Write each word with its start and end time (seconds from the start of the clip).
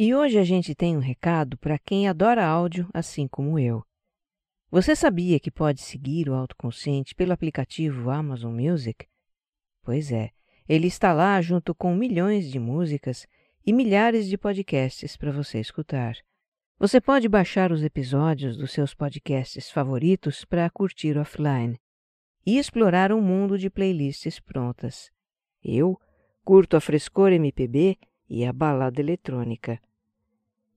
E 0.00 0.14
hoje 0.14 0.38
a 0.38 0.44
gente 0.44 0.76
tem 0.76 0.96
um 0.96 1.00
recado 1.00 1.58
para 1.58 1.76
quem 1.76 2.06
adora 2.06 2.46
áudio 2.46 2.88
assim 2.94 3.26
como 3.26 3.58
eu. 3.58 3.82
Você 4.70 4.94
sabia 4.94 5.40
que 5.40 5.50
pode 5.50 5.80
seguir 5.80 6.28
o 6.28 6.34
autoconsciente 6.34 7.16
pelo 7.16 7.32
aplicativo 7.32 8.08
Amazon 8.08 8.54
Music? 8.54 9.08
Pois 9.82 10.12
é, 10.12 10.30
ele 10.68 10.86
está 10.86 11.12
lá 11.12 11.40
junto 11.42 11.74
com 11.74 11.96
milhões 11.96 12.48
de 12.48 12.60
músicas 12.60 13.26
e 13.66 13.72
milhares 13.72 14.28
de 14.28 14.38
podcasts 14.38 15.16
para 15.16 15.32
você 15.32 15.58
escutar. 15.58 16.14
Você 16.78 17.00
pode 17.00 17.28
baixar 17.28 17.72
os 17.72 17.82
episódios 17.82 18.56
dos 18.56 18.70
seus 18.70 18.94
podcasts 18.94 19.68
favoritos 19.68 20.44
para 20.44 20.70
curtir 20.70 21.18
offline 21.18 21.76
e 22.46 22.56
explorar 22.56 23.10
um 23.10 23.20
mundo 23.20 23.58
de 23.58 23.68
playlists 23.68 24.38
prontas. 24.38 25.10
Eu 25.60 26.00
curto 26.44 26.76
a 26.76 26.80
frescor 26.80 27.32
MPB 27.32 27.98
e 28.28 28.44
a 28.44 28.52
balada 28.52 29.00
eletrônica. 29.00 29.80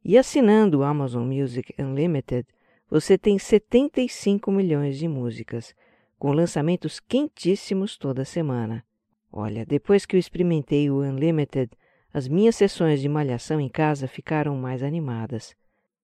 E 0.04 0.18
assinando 0.18 0.80
o 0.80 0.84
Amazon 0.84 1.28
Music 1.28 1.76
Unlimited, 1.80 2.48
você 2.90 3.20
tem 3.20 3.38
75 3.38 4.52
milhões 4.52 4.98
de 4.98 5.08
músicas, 5.08 5.76
com 6.18 6.32
lançamentos 6.32 7.00
quentíssimos 7.00 7.98
toda 7.98 8.26
semana. 8.26 8.84
Olha, 9.32 9.64
depois 9.66 10.06
que 10.06 10.16
eu 10.16 10.20
experimentei 10.20 10.90
o 10.90 11.02
Unlimited, 11.02 11.72
as 12.12 12.28
minhas 12.28 12.56
sessões 12.56 13.00
de 13.00 13.08
malhação 13.08 13.62
em 13.62 13.70
casa 13.70 14.08
ficaram 14.08 14.56
mais 14.56 14.82
animadas. 14.82 15.56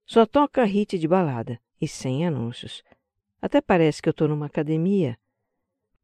Só 0.05 0.26
toca 0.26 0.64
hit 0.64 0.98
de 0.98 1.08
balada 1.08 1.60
e 1.82 1.88
sem 1.88 2.26
anúncios. 2.26 2.84
Até 3.41 3.60
parece 3.62 4.02
que 4.02 4.08
eu 4.08 4.12
estou 4.12 4.27
numa 4.27 4.46
academia. 4.46 5.18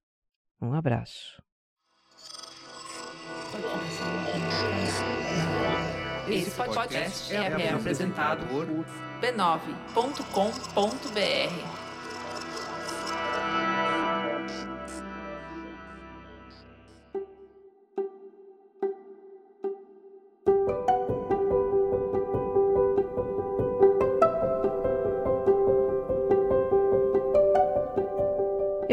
Um 0.59 0.73
abraço. 0.73 1.41
Esse 6.27 6.51
podcast 6.51 7.35
é, 7.35 7.73
apresentado 7.73 8.47
por 8.47 8.65
b9.com.br. 9.21 11.80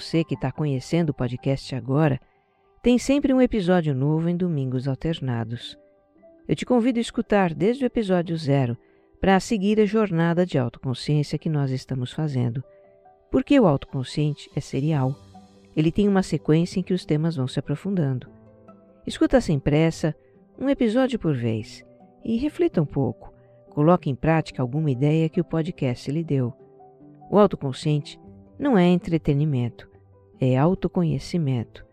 Você 0.00 0.24
que 0.24 0.34
está 0.34 0.50
conhecendo 0.50 1.10
o 1.10 1.14
podcast 1.14 1.74
agora, 1.74 2.18
tem 2.82 2.98
sempre 2.98 3.34
um 3.34 3.42
episódio 3.42 3.94
novo 3.94 4.30
em 4.30 4.36
domingos 4.36 4.88
alternados. 4.88 5.78
Eu 6.48 6.56
te 6.56 6.64
convido 6.64 6.98
a 6.98 7.02
escutar 7.02 7.52
desde 7.52 7.84
o 7.84 7.86
episódio 7.86 8.34
zero 8.36 8.76
para 9.20 9.38
seguir 9.38 9.78
a 9.78 9.84
jornada 9.84 10.46
de 10.46 10.56
autoconsciência 10.56 11.38
que 11.38 11.50
nós 11.50 11.70
estamos 11.70 12.12
fazendo. 12.12 12.64
Porque 13.30 13.60
o 13.60 13.66
autoconsciente 13.66 14.50
é 14.56 14.60
serial. 14.60 15.14
Ele 15.76 15.92
tem 15.92 16.08
uma 16.08 16.22
sequência 16.22 16.80
em 16.80 16.82
que 16.82 16.94
os 16.94 17.04
temas 17.04 17.36
vão 17.36 17.46
se 17.46 17.58
aprofundando. 17.58 18.26
Escuta 19.06 19.38
sem 19.38 19.58
pressa, 19.58 20.16
um 20.58 20.68
episódio 20.70 21.18
por 21.18 21.34
vez, 21.34 21.84
e 22.24 22.38
reflita 22.38 22.80
um 22.80 22.86
pouco. 22.86 23.32
Coloque 23.68 24.08
em 24.08 24.14
prática 24.14 24.62
alguma 24.62 24.90
ideia 24.90 25.28
que 25.28 25.40
o 25.40 25.44
podcast 25.44 26.10
lhe 26.10 26.24
deu. 26.24 26.54
O 27.30 27.38
autoconsciente 27.38 28.18
não 28.58 28.76
é 28.76 28.86
entretenimento, 28.86 29.89
é 30.40 30.56
autoconhecimento. 30.56 31.86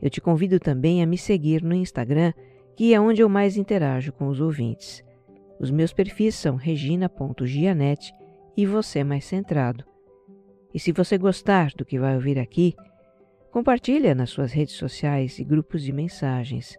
Eu 0.00 0.10
te 0.10 0.20
convido 0.20 0.58
também 0.58 1.02
a 1.02 1.06
me 1.06 1.18
seguir 1.18 1.62
no 1.62 1.74
Instagram, 1.74 2.32
que 2.76 2.94
é 2.94 3.00
onde 3.00 3.22
eu 3.22 3.28
mais 3.28 3.56
interajo 3.56 4.12
com 4.12 4.28
os 4.28 4.40
ouvintes. 4.40 5.04
Os 5.60 5.70
meus 5.70 5.92
perfis 5.92 6.34
são 6.34 6.56
regina.gianete 6.56 8.12
e 8.56 8.66
você 8.66 9.04
mais 9.04 9.24
centrado. 9.24 9.84
E 10.72 10.78
se 10.80 10.92
você 10.92 11.16
gostar 11.16 11.70
do 11.76 11.84
que 11.84 11.98
vai 11.98 12.14
ouvir 12.14 12.38
aqui, 12.38 12.74
compartilha 13.52 14.14
nas 14.14 14.30
suas 14.30 14.52
redes 14.52 14.74
sociais 14.74 15.38
e 15.38 15.44
grupos 15.44 15.82
de 15.82 15.92
mensagens. 15.92 16.76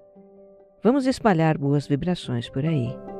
Vamos 0.83 1.05
espalhar 1.05 1.57
boas 1.57 1.87
vibrações 1.87 2.49
por 2.49 2.65
aí. 2.65 3.14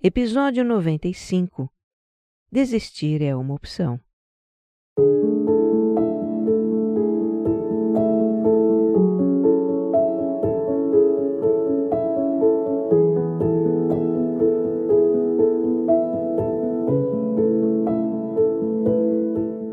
Episódio 0.00 0.64
95 0.64 1.68
Desistir 2.52 3.20
é 3.20 3.34
uma 3.34 3.52
opção. 3.52 3.98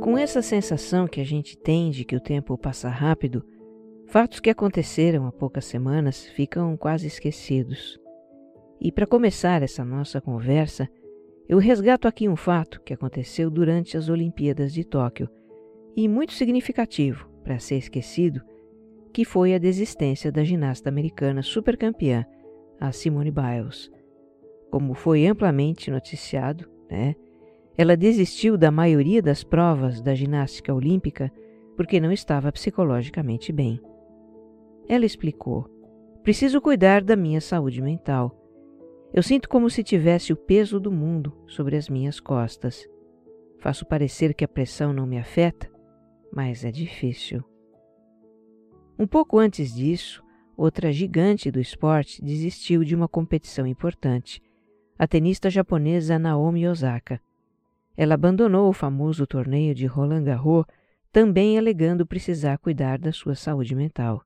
Com 0.01 0.17
essa 0.17 0.41
sensação 0.41 1.07
que 1.07 1.21
a 1.21 1.23
gente 1.23 1.55
tem 1.55 1.91
de 1.91 2.03
que 2.03 2.15
o 2.15 2.19
tempo 2.19 2.57
passa 2.57 2.89
rápido, 2.89 3.45
fatos 4.07 4.39
que 4.39 4.49
aconteceram 4.49 5.27
há 5.27 5.31
poucas 5.31 5.65
semanas 5.65 6.25
ficam 6.25 6.75
quase 6.75 7.05
esquecidos. 7.05 8.03
E 8.79 8.91
para 8.91 9.07
começar 9.07 9.61
essa 9.63 9.83
nossa 9.83 10.19
conversa, 10.19 10.89
eu 11.47 11.57
resgato 11.57 12.07
aqui 12.07 12.27
um 12.27 12.35
fato 12.35 12.81
que 12.81 12.93
aconteceu 12.93 13.49
durante 13.49 13.97
as 13.97 14.09
Olimpíadas 14.09 14.73
de 14.73 14.83
Tóquio 14.83 15.29
e 15.95 16.07
muito 16.07 16.33
significativo 16.33 17.29
para 17.43 17.59
ser 17.59 17.75
esquecido, 17.75 18.41
que 19.13 19.23
foi 19.23 19.53
a 19.53 19.59
desistência 19.59 20.31
da 20.31 20.43
ginasta 20.43 20.89
americana 20.89 21.41
supercampeã, 21.41 22.25
a 22.79 22.91
Simone 22.91 23.31
Biles. 23.31 23.89
Como 24.69 24.93
foi 24.93 25.25
amplamente 25.25 25.89
noticiado, 25.89 26.67
né, 26.89 27.15
ela 27.77 27.95
desistiu 27.95 28.57
da 28.57 28.71
maioria 28.71 29.21
das 29.21 29.43
provas 29.43 30.01
da 30.01 30.13
ginástica 30.13 30.73
olímpica 30.73 31.31
porque 31.75 31.99
não 31.99 32.11
estava 32.11 32.51
psicologicamente 32.51 33.51
bem. 33.51 33.79
Ela 34.87 35.05
explicou: 35.05 35.69
Preciso 36.23 36.61
cuidar 36.61 37.03
da 37.03 37.15
minha 37.15 37.41
saúde 37.41 37.81
mental. 37.81 38.44
Eu 39.13 39.23
sinto 39.23 39.47
como 39.47 39.69
se 39.69 39.83
tivesse 39.83 40.33
o 40.33 40.35
peso 40.35 40.79
do 40.79 40.91
mundo 40.91 41.31
sobre 41.47 41.75
as 41.75 41.87
minhas 41.87 42.19
costas. 42.19 42.87
Faço 43.59 43.85
parecer 43.85 44.33
que 44.33 44.43
a 44.43 44.47
pressão 44.47 44.91
não 44.93 45.07
me 45.07 45.17
afeta, 45.17 45.71
mas 46.31 46.65
é 46.65 46.71
difícil. 46.71 47.43
Um 48.99 49.07
pouco 49.07 49.39
antes 49.39 49.73
disso, 49.73 50.23
outra 50.57 50.91
gigante 50.91 51.49
do 51.49 51.59
esporte 51.59 52.23
desistiu 52.23 52.83
de 52.83 52.95
uma 52.95 53.07
competição 53.07 53.65
importante, 53.65 54.41
a 54.97 55.07
tenista 55.07 55.49
japonesa 55.49 56.17
Naomi 56.17 56.67
Osaka. 56.67 57.19
Ela 57.97 58.15
abandonou 58.15 58.69
o 58.69 58.73
famoso 58.73 59.25
torneio 59.25 59.73
de 59.73 59.85
Roland 59.85 60.23
Garros, 60.23 60.65
também 61.11 61.57
alegando 61.57 62.05
precisar 62.05 62.57
cuidar 62.57 62.99
da 62.99 63.11
sua 63.11 63.35
saúde 63.35 63.73
mental. 63.75 64.21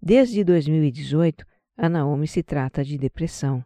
Desde 0.00 0.42
2018, 0.42 1.44
a 1.76 1.88
Naomi 1.88 2.26
se 2.26 2.42
trata 2.42 2.84
de 2.84 2.98
depressão. 2.98 3.64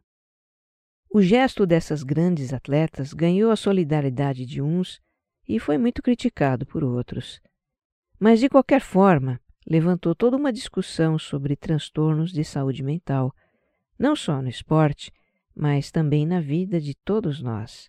O 1.11 1.23
gesto 1.23 1.64
dessas 1.64 2.03
grandes 2.03 2.53
atletas 2.53 3.12
ganhou 3.12 3.50
a 3.50 3.56
solidariedade 3.56 4.44
de 4.44 4.61
uns 4.61 5.00
e 5.49 5.58
foi 5.58 5.79
muito 5.79 6.03
criticado 6.03 6.67
por 6.67 6.82
outros. 6.82 7.41
Mas, 8.19 8.41
de 8.41 8.49
qualquer 8.49 8.81
forma, 8.81 9.41
levantou 9.67 10.14
toda 10.14 10.37
uma 10.37 10.53
discussão 10.53 11.19
sobre 11.19 11.56
transtornos 11.56 12.32
de 12.32 12.44
saúde 12.44 12.82
mental, 12.82 13.35
não 13.99 14.14
só 14.14 14.43
no 14.43 14.49
esporte, 14.49 15.12
mas 15.55 15.91
também 15.91 16.26
na 16.26 16.41
vida 16.41 16.81
de 16.81 16.94
todos 16.94 17.41
nós. 17.41 17.88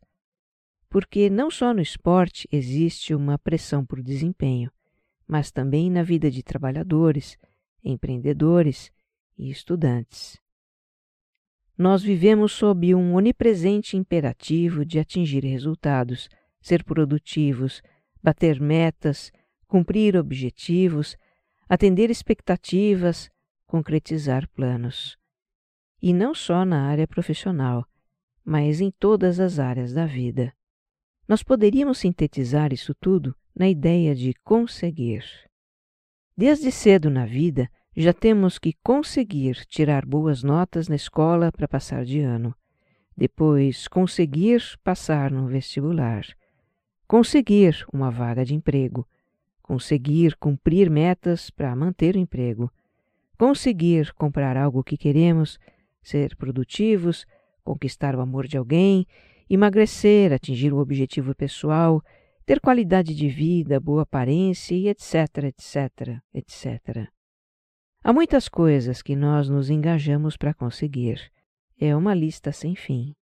Porque 0.89 1.29
não 1.29 1.51
só 1.51 1.73
no 1.73 1.81
esporte 1.81 2.47
existe 2.51 3.13
uma 3.13 3.37
pressão 3.37 3.85
por 3.85 4.01
desempenho, 4.01 4.71
mas 5.27 5.51
também 5.51 5.91
na 5.91 6.01
vida 6.01 6.31
de 6.31 6.41
trabalhadores, 6.41 7.37
empreendedores 7.83 8.91
e 9.37 9.49
estudantes. 9.49 10.39
Nós 11.77 12.01
vivemos 12.01 12.53
sob 12.53 12.95
um 12.95 13.13
onipresente 13.13 13.95
imperativo 13.95 14.83
de 14.83 14.97
atingir 14.97 15.43
resultados, 15.45 16.27
ser 16.59 16.83
produtivos, 16.83 17.83
bater 18.21 18.59
metas, 18.59 19.31
cumprir 19.67 20.17
objetivos, 20.17 21.15
atender 21.69 22.09
expectativas, 22.09 23.29
concretizar 23.67 24.49
planos. 24.49 25.17
E 26.01 26.13
não 26.13 26.33
só 26.33 26.65
na 26.65 26.87
área 26.87 27.07
profissional, 27.07 27.85
mas 28.43 28.81
em 28.81 28.89
todas 28.89 29.39
as 29.39 29.59
áreas 29.59 29.93
da 29.93 30.05
vida. 30.05 30.51
Nós 31.27 31.43
poderíamos 31.43 31.99
sintetizar 31.99 32.73
isso 32.73 32.95
tudo 32.95 33.35
na 33.53 33.69
ideia 33.69 34.15
de 34.15 34.33
conseguir. 34.43 35.23
Desde 36.35 36.71
cedo 36.71 37.09
na 37.09 37.25
vida, 37.25 37.69
já 37.99 38.13
temos 38.13 38.59
que 38.59 38.73
conseguir 38.83 39.65
tirar 39.65 40.05
boas 40.05 40.43
notas 40.43 40.87
na 40.87 40.95
escola 40.95 41.51
para 41.51 41.67
passar 41.67 42.05
de 42.05 42.19
ano, 42.19 42.53
depois 43.17 43.87
conseguir 43.87 44.61
passar 44.83 45.31
no 45.31 45.47
vestibular, 45.47 46.23
conseguir 47.07 47.83
uma 47.91 48.11
vaga 48.11 48.45
de 48.45 48.53
emprego, 48.53 49.07
conseguir 49.63 50.35
cumprir 50.35 50.91
metas 50.91 51.49
para 51.49 51.75
manter 51.75 52.15
o 52.15 52.19
emprego, 52.19 52.71
conseguir 53.35 54.13
comprar 54.13 54.55
algo 54.57 54.83
que 54.83 54.95
queremos, 54.95 55.57
ser 56.03 56.35
produtivos, 56.35 57.25
conquistar 57.63 58.15
o 58.15 58.21
amor 58.21 58.45
de 58.45 58.57
alguém, 58.57 59.07
emagrecer, 59.49 60.31
atingir 60.31 60.71
o 60.71 60.77
objetivo 60.77 61.33
pessoal, 61.33 62.03
ter 62.45 62.61
qualidade 62.61 63.15
de 63.15 63.27
vida, 63.27 63.79
boa 63.79 64.03
aparência 64.03 64.75
e 64.75 64.87
etc, 64.87 65.45
etc, 65.45 66.21
etc. 66.31 67.16
Há 68.07 68.13
muitas 68.13 68.47
coisas 68.47 69.01
que 69.01 69.17
nós 69.17 69.49
nos 69.49 69.69
engajamos 69.69 70.37
para 70.37 70.53
conseguir. 70.53 71.29
É 71.77 71.93
uma 71.93 72.13
lista 72.13 72.53
sem 72.53 72.73
fim. 72.73 73.13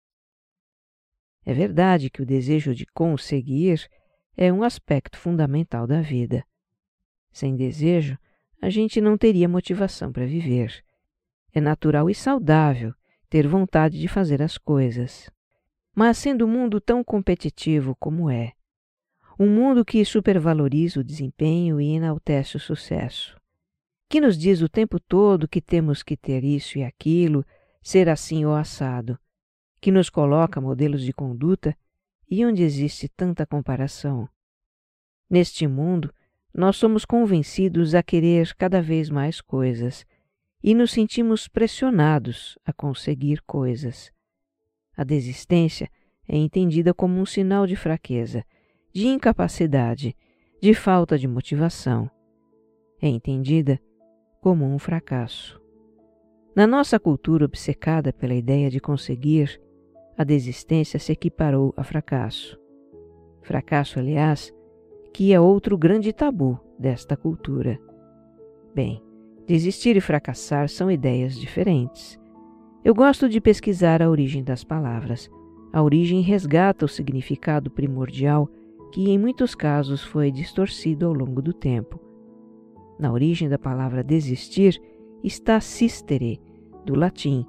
É 1.43 1.55
verdade 1.55 2.07
que 2.07 2.21
o 2.21 2.25
desejo 2.25 2.75
de 2.75 2.85
conseguir 2.93 3.89
é 4.37 4.53
um 4.53 4.61
aspecto 4.61 5.17
fundamental 5.17 5.87
da 5.87 6.01
vida. 6.01 6.45
Sem 7.31 7.55
desejo, 7.55 8.15
a 8.61 8.69
gente 8.69 9.01
não 9.01 9.17
teria 9.17 9.49
motivação 9.49 10.11
para 10.11 10.27
viver. 10.27 10.85
É 11.51 11.59
natural 11.59 12.07
e 12.07 12.13
saudável 12.13 12.93
ter 13.27 13.47
vontade 13.47 13.99
de 13.99 14.07
fazer 14.07 14.39
as 14.39 14.55
coisas. 14.55 15.31
Mas 15.95 16.19
sendo 16.19 16.43
o 16.43 16.47
um 16.47 16.51
mundo 16.51 16.79
tão 16.79 17.03
competitivo 17.03 17.95
como 17.99 18.29
é, 18.29 18.53
um 19.39 19.49
mundo 19.49 19.83
que 19.83 20.05
supervaloriza 20.05 20.99
o 20.99 21.03
desempenho 21.03 21.81
e 21.81 21.95
enaltece 21.95 22.55
o 22.55 22.59
sucesso, 22.59 23.34
que 24.07 24.21
nos 24.21 24.37
diz 24.37 24.61
o 24.61 24.69
tempo 24.69 24.99
todo 24.99 25.47
que 25.47 25.61
temos 25.61 26.03
que 26.03 26.15
ter 26.15 26.43
isso 26.43 26.77
e 26.77 26.83
aquilo, 26.83 27.45
ser 27.81 28.09
assim 28.09 28.45
ou 28.45 28.53
assado, 28.53 29.17
que 29.81 29.91
nos 29.91 30.09
coloca 30.09 30.61
modelos 30.61 31.03
de 31.03 31.13
conduta 31.13 31.75
e 32.29 32.45
onde 32.45 32.63
existe 32.63 33.07
tanta 33.07 33.45
comparação. 33.45 34.27
Neste 35.29 35.67
mundo, 35.67 36.13
nós 36.53 36.77
somos 36.77 37.03
convencidos 37.03 37.93
a 37.93 38.01
querer 38.01 38.55
cada 38.55 38.81
vez 38.81 39.09
mais 39.09 39.41
coisas 39.41 40.05
e 40.63 40.73
nos 40.73 40.91
sentimos 40.91 41.47
pressionados 41.47 42.57
a 42.65 42.71
conseguir 42.71 43.41
coisas. 43.41 44.11
A 44.95 45.03
desistência 45.03 45.89
é 46.27 46.37
entendida 46.37 46.93
como 46.93 47.19
um 47.19 47.25
sinal 47.25 47.67
de 47.67 47.75
fraqueza, 47.75 48.43
de 48.93 49.07
incapacidade, 49.07 50.15
de 50.61 50.73
falta 50.73 51.19
de 51.19 51.27
motivação. 51.27 52.09
É 53.01 53.07
entendida 53.07 53.79
como 54.45 54.63
um 54.63 54.77
fracasso. 54.77 55.59
Na 56.55 56.67
nossa 56.67 56.99
cultura 56.99 57.45
obcecada 57.45 58.13
pela 58.13 58.35
ideia 58.35 58.69
de 58.69 58.79
conseguir, 58.79 59.59
a 60.15 60.23
desistência 60.23 60.99
se 60.99 61.11
equiparou 61.11 61.73
a 61.75 61.83
fracasso. 61.83 62.55
Fracasso, 63.41 63.97
aliás, 63.97 64.53
que 65.11 65.33
é 65.33 65.39
outro 65.39 65.75
grande 65.75 66.13
tabu 66.13 66.59
desta 66.77 67.17
cultura. 67.17 67.79
Bem, 68.75 69.01
desistir 69.47 69.97
e 69.97 69.99
fracassar 69.99 70.69
são 70.69 70.91
ideias 70.91 71.35
diferentes. 71.35 72.19
Eu 72.83 72.93
gosto 72.93 73.27
de 73.27 73.41
pesquisar 73.41 73.99
a 73.99 74.11
origem 74.11 74.43
das 74.43 74.63
palavras. 74.63 75.27
A 75.73 75.81
origem 75.81 76.21
resgata 76.21 76.85
o 76.85 76.87
significado 76.87 77.71
primordial 77.71 78.47
que, 78.91 79.09
em 79.09 79.17
muitos 79.17 79.55
casos, 79.55 80.03
foi 80.03 80.29
distorcido 80.29 81.07
ao 81.07 81.13
longo 81.13 81.41
do 81.41 81.51
tempo. 81.51 82.04
Na 82.99 83.11
origem 83.11 83.49
da 83.49 83.59
palavra 83.59 84.03
desistir 84.03 84.81
está 85.23 85.59
sistere, 85.59 86.39
do 86.85 86.95
latim, 86.95 87.45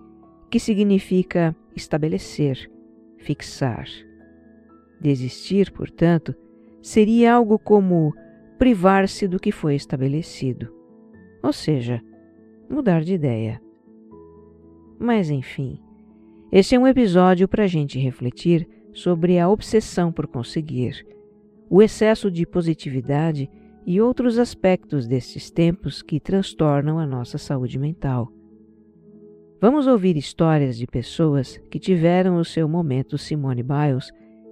que 0.50 0.58
significa 0.58 1.54
estabelecer, 1.74 2.70
fixar. 3.18 3.86
Desistir, 5.00 5.70
portanto, 5.72 6.34
seria 6.80 7.34
algo 7.34 7.58
como 7.58 8.14
privar-se 8.58 9.28
do 9.28 9.38
que 9.38 9.52
foi 9.52 9.74
estabelecido, 9.74 10.72
ou 11.42 11.52
seja, 11.52 12.02
mudar 12.68 13.02
de 13.02 13.14
ideia. 13.14 13.60
Mas, 14.98 15.28
enfim, 15.28 15.78
esse 16.50 16.74
é 16.74 16.78
um 16.78 16.86
episódio 16.86 17.46
para 17.46 17.64
a 17.64 17.66
gente 17.66 17.98
refletir 17.98 18.66
sobre 18.92 19.38
a 19.38 19.48
obsessão 19.48 20.10
por 20.10 20.26
conseguir, 20.26 21.06
o 21.68 21.82
excesso 21.82 22.30
de 22.30 22.46
positividade 22.46 23.50
e 23.86 24.00
outros 24.00 24.36
aspectos 24.36 25.06
destes 25.06 25.48
tempos 25.48 26.02
que 26.02 26.18
transtornam 26.18 26.98
a 26.98 27.06
nossa 27.06 27.38
saúde 27.38 27.78
mental. 27.78 28.32
Vamos 29.60 29.86
ouvir 29.86 30.16
histórias 30.16 30.76
de 30.76 30.86
pessoas 30.86 31.56
que 31.70 31.78
tiveram 31.78 32.36
o 32.36 32.44
seu 32.44 32.68
momento 32.68 33.16
Simone 33.16 33.62
Biles 33.62 34.10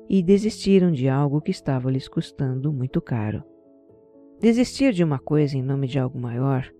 e 0.08 0.22
desistiram 0.22 0.92
de 0.92 1.08
algo 1.08 1.40
que 1.40 1.50
estava 1.50 1.90
lhes 1.90 2.06
custando 2.06 2.72
muito 2.72 3.02
caro. 3.02 3.42
Desistir 4.40 4.92
de 4.92 5.02
uma 5.02 5.18
coisa 5.18 5.58
em 5.58 5.62
nome 5.62 5.88
de 5.88 5.98
algo 5.98 6.18
maior 6.18 6.70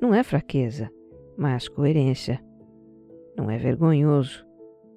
não 0.00 0.12
é 0.12 0.22
fraqueza, 0.24 0.90
mas 1.38 1.68
coerência. 1.68 2.42
Não 3.36 3.50
é 3.50 3.56
vergonhoso, 3.56 4.44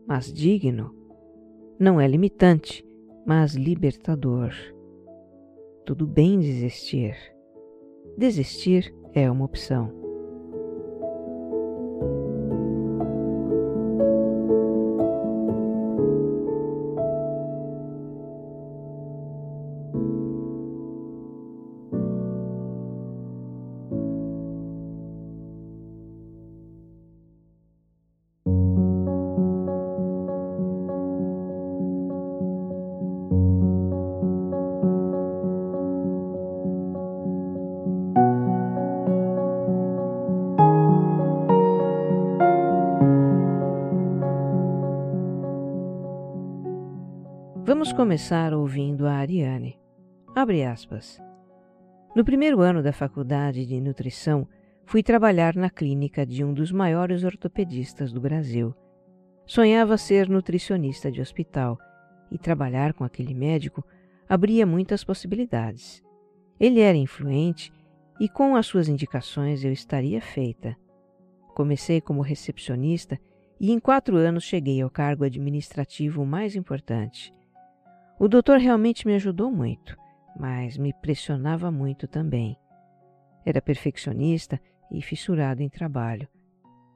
mas 0.07 0.33
digno. 0.33 0.96
Não 1.79 2.01
é 2.01 2.08
limitante, 2.08 2.84
mas 3.25 3.53
libertador. 3.53 4.53
Tudo 5.85 6.07
bem 6.07 6.39
desistir. 6.39 7.15
Desistir 8.17 8.93
é 9.13 9.29
uma 9.29 9.45
opção. 9.45 10.02
Vamos 47.83 47.97
começar 47.97 48.53
ouvindo 48.53 49.05
a 49.05 49.15
Ariane. 49.15 49.77
Abre 50.33 50.63
aspas. 50.63 51.21
No 52.15 52.23
primeiro 52.23 52.61
ano 52.61 52.81
da 52.81 52.93
faculdade 52.93 53.65
de 53.65 53.81
nutrição, 53.81 54.47
fui 54.85 55.03
trabalhar 55.03 55.53
na 55.53 55.69
clínica 55.69 56.25
de 56.25 56.45
um 56.45 56.53
dos 56.53 56.71
maiores 56.71 57.25
ortopedistas 57.25 58.13
do 58.13 58.21
Brasil. 58.21 58.73
Sonhava 59.45 59.97
ser 59.97 60.29
nutricionista 60.29 61.11
de 61.11 61.19
hospital 61.19 61.77
e 62.31 62.37
trabalhar 62.37 62.93
com 62.93 63.03
aquele 63.03 63.33
médico 63.33 63.83
abria 64.29 64.65
muitas 64.65 65.03
possibilidades. 65.03 66.01
Ele 66.57 66.79
era 66.79 66.97
influente 66.97 67.69
e 68.17 68.29
com 68.29 68.55
as 68.55 68.65
suas 68.65 68.87
indicações 68.87 69.61
eu 69.65 69.73
estaria 69.73 70.21
feita. 70.21 70.73
Comecei 71.53 71.99
como 71.99 72.21
recepcionista 72.21 73.19
e 73.59 73.73
em 73.73 73.77
quatro 73.77 74.15
anos 74.15 74.45
cheguei 74.45 74.81
ao 74.81 74.89
cargo 74.89 75.25
administrativo 75.25 76.25
mais 76.25 76.55
importante. 76.55 77.33
O 78.20 78.27
doutor 78.27 78.60
realmente 78.60 79.08
me 79.08 79.15
ajudou 79.15 79.51
muito, 79.51 79.98
mas 80.39 80.77
me 80.77 80.93
pressionava 80.93 81.72
muito 81.72 82.08
também. 82.08 82.58
Era 83.46 83.62
perfeccionista 83.62 84.60
e 84.91 85.01
fissurado 85.01 85.62
em 85.62 85.70
trabalho. 85.70 86.27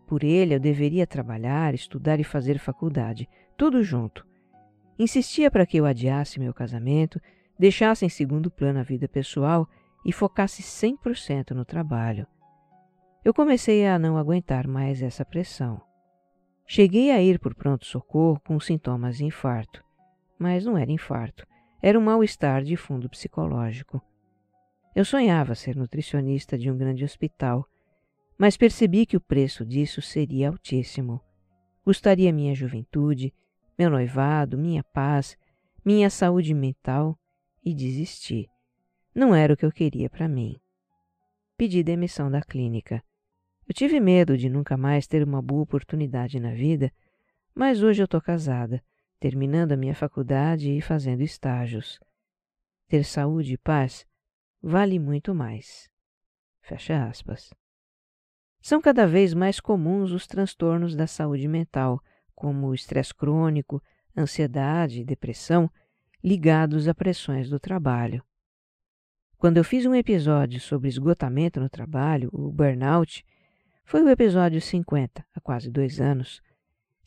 Por 0.08 0.24
ele, 0.24 0.56
eu 0.56 0.60
deveria 0.60 1.06
trabalhar, 1.06 1.74
estudar 1.74 2.20
e 2.20 2.24
fazer 2.24 2.60
faculdade, 2.60 3.28
tudo 3.58 3.84
junto. 3.84 4.26
Insistia 4.98 5.52
para 5.52 5.66
que 5.66 5.78
eu 5.78 5.86
adiasse 5.86 6.40
meu 6.40 6.54
casamento, 6.54 7.20
deixasse 7.60 8.06
em 8.06 8.10
segundo 8.10 8.50
plano 8.50 8.80
a 8.80 8.84
vida 8.84 9.08
pessoal 9.08 9.68
e 10.06 10.14
focasse 10.14 10.64
100% 10.64 11.52
no 11.52 11.66
trabalho. 11.66 12.26
Eu 13.26 13.34
comecei 13.34 13.86
a 13.86 14.00
não 14.00 14.18
aguentar 14.18 14.68
mais 14.68 15.02
essa 15.02 15.26
pressão. 15.26 15.82
Cheguei 16.66 17.12
a 17.12 17.22
ir 17.22 17.40
por 17.40 17.54
pronto-socorro 17.54 18.40
com 18.46 18.60
sintomas 18.60 19.18
de 19.18 19.26
infarto, 19.26 19.84
mas 20.40 20.66
não 20.66 20.78
era 20.78 20.92
infarto, 20.92 21.46
era 21.82 21.98
um 21.98 22.04
mal-estar 22.04 22.64
de 22.64 22.76
fundo 22.76 23.10
psicológico. 23.10 24.02
Eu 24.96 25.06
sonhava 25.06 25.56
ser 25.56 25.76
nutricionista 25.76 26.58
de 26.58 26.72
um 26.72 26.78
grande 26.78 27.04
hospital, 27.04 27.68
mas 28.38 28.58
percebi 28.58 29.06
que 29.06 29.18
o 29.18 29.22
preço 29.22 29.66
disso 29.66 30.02
seria 30.02 30.50
altíssimo. 30.50 31.22
Custaria 31.84 32.34
minha 32.34 32.54
juventude, 32.54 33.34
meu 33.78 33.90
noivado, 33.90 34.58
minha 34.58 34.84
paz, 34.84 35.38
minha 35.86 36.10
saúde 36.10 36.54
mental 36.54 37.18
e 37.64 37.74
desisti. 37.74 38.50
Não 39.14 39.34
era 39.34 39.54
o 39.54 39.58
que 39.58 39.66
eu 39.66 39.72
queria 39.72 40.10
para 40.10 40.28
mim. 40.28 40.60
Pedi 41.58 41.84
demissão 41.84 42.30
da 42.30 42.42
clínica. 42.42 43.04
Eu 43.68 43.74
tive 43.74 44.00
medo 44.00 44.38
de 44.38 44.50
nunca 44.50 44.78
mais 44.78 45.08
ter 45.08 45.24
uma 45.24 45.42
boa 45.42 45.64
oportunidade 45.64 46.40
na 46.40 46.52
vida, 46.52 46.92
mas 47.54 47.82
hoje 47.82 48.02
eu 48.02 48.06
estou 48.06 48.22
casada, 48.22 48.84
terminando 49.20 49.72
a 49.72 49.78
minha 49.78 49.96
faculdade 49.96 50.72
e 50.72 50.82
fazendo 50.82 51.22
estágios. 51.22 52.00
Ter 52.88 53.04
saúde 53.04 53.54
e 53.54 53.58
paz 53.58 54.06
vale 54.62 55.00
muito 55.00 55.34
mais. 55.34 55.90
Fecha 56.62 57.06
aspas. 57.06 57.54
São 58.62 58.82
cada 58.82 59.08
vez 59.08 59.34
mais 59.34 59.60
comuns 59.60 60.12
os 60.12 60.28
transtornos 60.28 60.96
da 60.96 61.08
saúde 61.08 61.48
mental, 61.48 62.02
como 62.36 62.74
estresse 62.74 63.14
crônico, 63.14 63.82
ansiedade 64.16 65.02
e 65.02 65.06
depressão, 65.06 65.70
ligados 66.24 66.88
a 66.88 66.94
pressões 66.94 67.50
do 67.50 67.60
trabalho. 67.60 68.24
Quando 69.38 69.58
eu 69.58 69.64
fiz 69.64 69.86
um 69.86 69.94
episódio 69.94 70.60
sobre 70.60 70.90
esgotamento 70.90 71.60
no 71.60 71.70
trabalho, 71.70 72.30
o 72.34 72.52
burnout, 72.52 73.24
foi 73.86 74.02
o 74.02 74.10
episódio 74.10 74.60
50, 74.60 75.26
há 75.34 75.40
quase 75.40 75.70
dois 75.70 76.02
anos. 76.02 76.42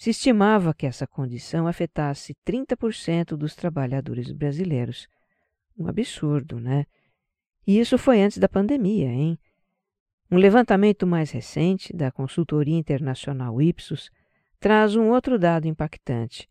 Se 0.01 0.09
estimava 0.09 0.73
que 0.73 0.87
essa 0.87 1.07
condição 1.07 1.67
afetasse 1.67 2.35
30% 2.47 3.37
dos 3.37 3.55
trabalhadores 3.55 4.33
brasileiros. 4.33 5.07
Um 5.79 5.89
absurdo, 5.89 6.59
né? 6.59 6.87
E 7.67 7.79
isso 7.79 7.99
foi 7.99 8.23
antes 8.23 8.39
da 8.39 8.49
pandemia, 8.49 9.11
hein? 9.11 9.39
Um 10.31 10.39
levantamento 10.39 11.07
mais 11.07 11.31
recente 11.31 11.95
da 11.95 12.11
consultoria 12.11 12.79
internacional 12.79 13.61
Ipsos 13.61 14.11
traz 14.59 14.97
um 14.97 15.11
outro 15.11 15.39
dado 15.39 15.69
impactante. 15.69 16.49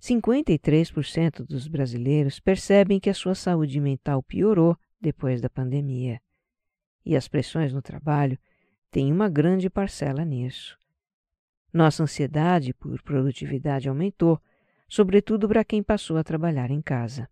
53% 0.00 1.44
dos 1.46 1.68
brasileiros 1.68 2.40
percebem 2.40 2.98
que 2.98 3.10
a 3.10 3.14
sua 3.14 3.34
saúde 3.34 3.78
mental 3.78 4.22
piorou 4.22 4.74
depois 4.98 5.42
da 5.42 5.50
pandemia. 5.50 6.18
E 7.04 7.14
as 7.14 7.28
pressões 7.28 7.74
no 7.74 7.82
trabalho 7.82 8.38
têm 8.90 9.12
uma 9.12 9.28
grande 9.28 9.68
parcela 9.68 10.24
nisso. 10.24 10.79
Nossa 11.72 12.02
ansiedade 12.02 12.74
por 12.74 13.00
produtividade 13.02 13.88
aumentou, 13.88 14.40
sobretudo 14.88 15.48
para 15.48 15.64
quem 15.64 15.82
passou 15.82 16.16
a 16.16 16.24
trabalhar 16.24 16.70
em 16.70 16.82
casa. 16.82 17.28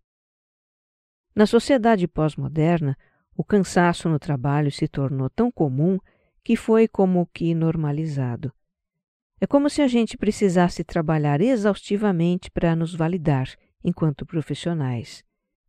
Na 1.35 1.45
sociedade 1.45 2.07
pós-moderna, 2.07 2.97
o 3.35 3.43
cansaço 3.43 4.09
no 4.09 4.19
trabalho 4.19 4.71
se 4.71 4.87
tornou 4.87 5.29
tão 5.29 5.51
comum 5.51 5.99
que 6.43 6.55
foi 6.55 6.87
como 6.87 7.29
que 7.33 7.53
normalizado. 7.53 8.51
É 9.41 9.47
como 9.47 9.69
se 9.69 9.81
a 9.81 9.87
gente 9.87 10.17
precisasse 10.17 10.83
trabalhar 10.83 11.39
exaustivamente 11.39 12.51
para 12.51 12.75
nos 12.75 12.93
validar 12.93 13.47
enquanto 13.83 14.25
profissionais. 14.25 15.23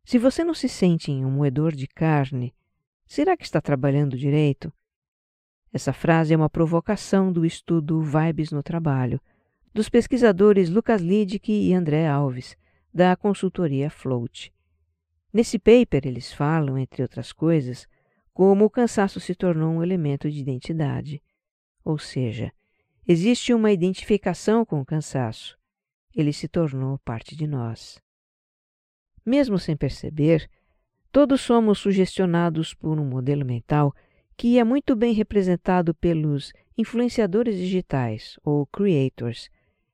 Se 0.04 0.18
você 0.18 0.42
não 0.42 0.54
se 0.54 0.68
sente 0.68 1.12
em 1.12 1.24
um 1.24 1.30
moedor 1.30 1.72
de 1.72 1.86
carne, 1.86 2.52
será 3.06 3.36
que 3.36 3.44
está 3.44 3.60
trabalhando 3.60 4.16
direito? 4.16 4.72
Essa 5.72 5.92
frase 5.92 6.34
é 6.34 6.36
uma 6.36 6.50
provocação 6.50 7.32
do 7.32 7.46
estudo 7.46 8.00
Vibes 8.02 8.50
no 8.50 8.62
Trabalho, 8.62 9.20
dos 9.72 9.88
pesquisadores 9.88 10.68
Lucas 10.68 11.00
Lidick 11.00 11.52
e 11.52 11.72
André 11.72 12.08
Alves, 12.08 12.56
da 12.92 13.14
consultoria 13.14 13.88
Float. 13.88 14.52
Nesse 15.32 15.60
paper, 15.60 16.02
eles 16.06 16.32
falam, 16.32 16.76
entre 16.76 17.02
outras 17.02 17.32
coisas, 17.32 17.86
como 18.34 18.64
o 18.64 18.70
cansaço 18.70 19.20
se 19.20 19.32
tornou 19.32 19.70
um 19.70 19.82
elemento 19.82 20.28
de 20.28 20.40
identidade. 20.40 21.22
Ou 21.84 21.98
seja, 21.98 22.52
existe 23.06 23.54
uma 23.54 23.70
identificação 23.70 24.64
com 24.64 24.80
o 24.80 24.84
cansaço. 24.84 25.56
Ele 26.12 26.32
se 26.32 26.48
tornou 26.48 26.98
parte 27.04 27.36
de 27.36 27.46
nós. 27.46 28.02
Mesmo 29.24 29.56
sem 29.56 29.76
perceber, 29.76 30.50
todos 31.12 31.40
somos 31.40 31.78
sugestionados 31.78 32.74
por 32.74 32.98
um 32.98 33.04
modelo 33.04 33.44
mental 33.44 33.94
que 34.40 34.58
é 34.58 34.64
muito 34.64 34.96
bem 34.96 35.12
representado 35.12 35.94
pelos 35.94 36.54
influenciadores 36.78 37.58
digitais 37.58 38.40
ou 38.42 38.64
creators, 38.64 39.50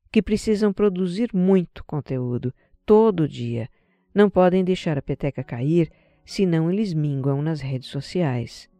que 0.08 0.22
precisam 0.22 0.72
produzir 0.72 1.30
muito 1.34 1.84
conteúdo 1.84 2.54
todo 2.86 3.26
dia. 3.26 3.68
Não 4.14 4.30
podem 4.30 4.62
deixar 4.62 4.96
a 4.96 5.02
peteca 5.02 5.42
cair, 5.42 5.90
senão 6.24 6.70
eles 6.70 6.94
minguam 6.94 7.42
nas 7.42 7.60
redes 7.60 7.88
sociais. 7.88 8.70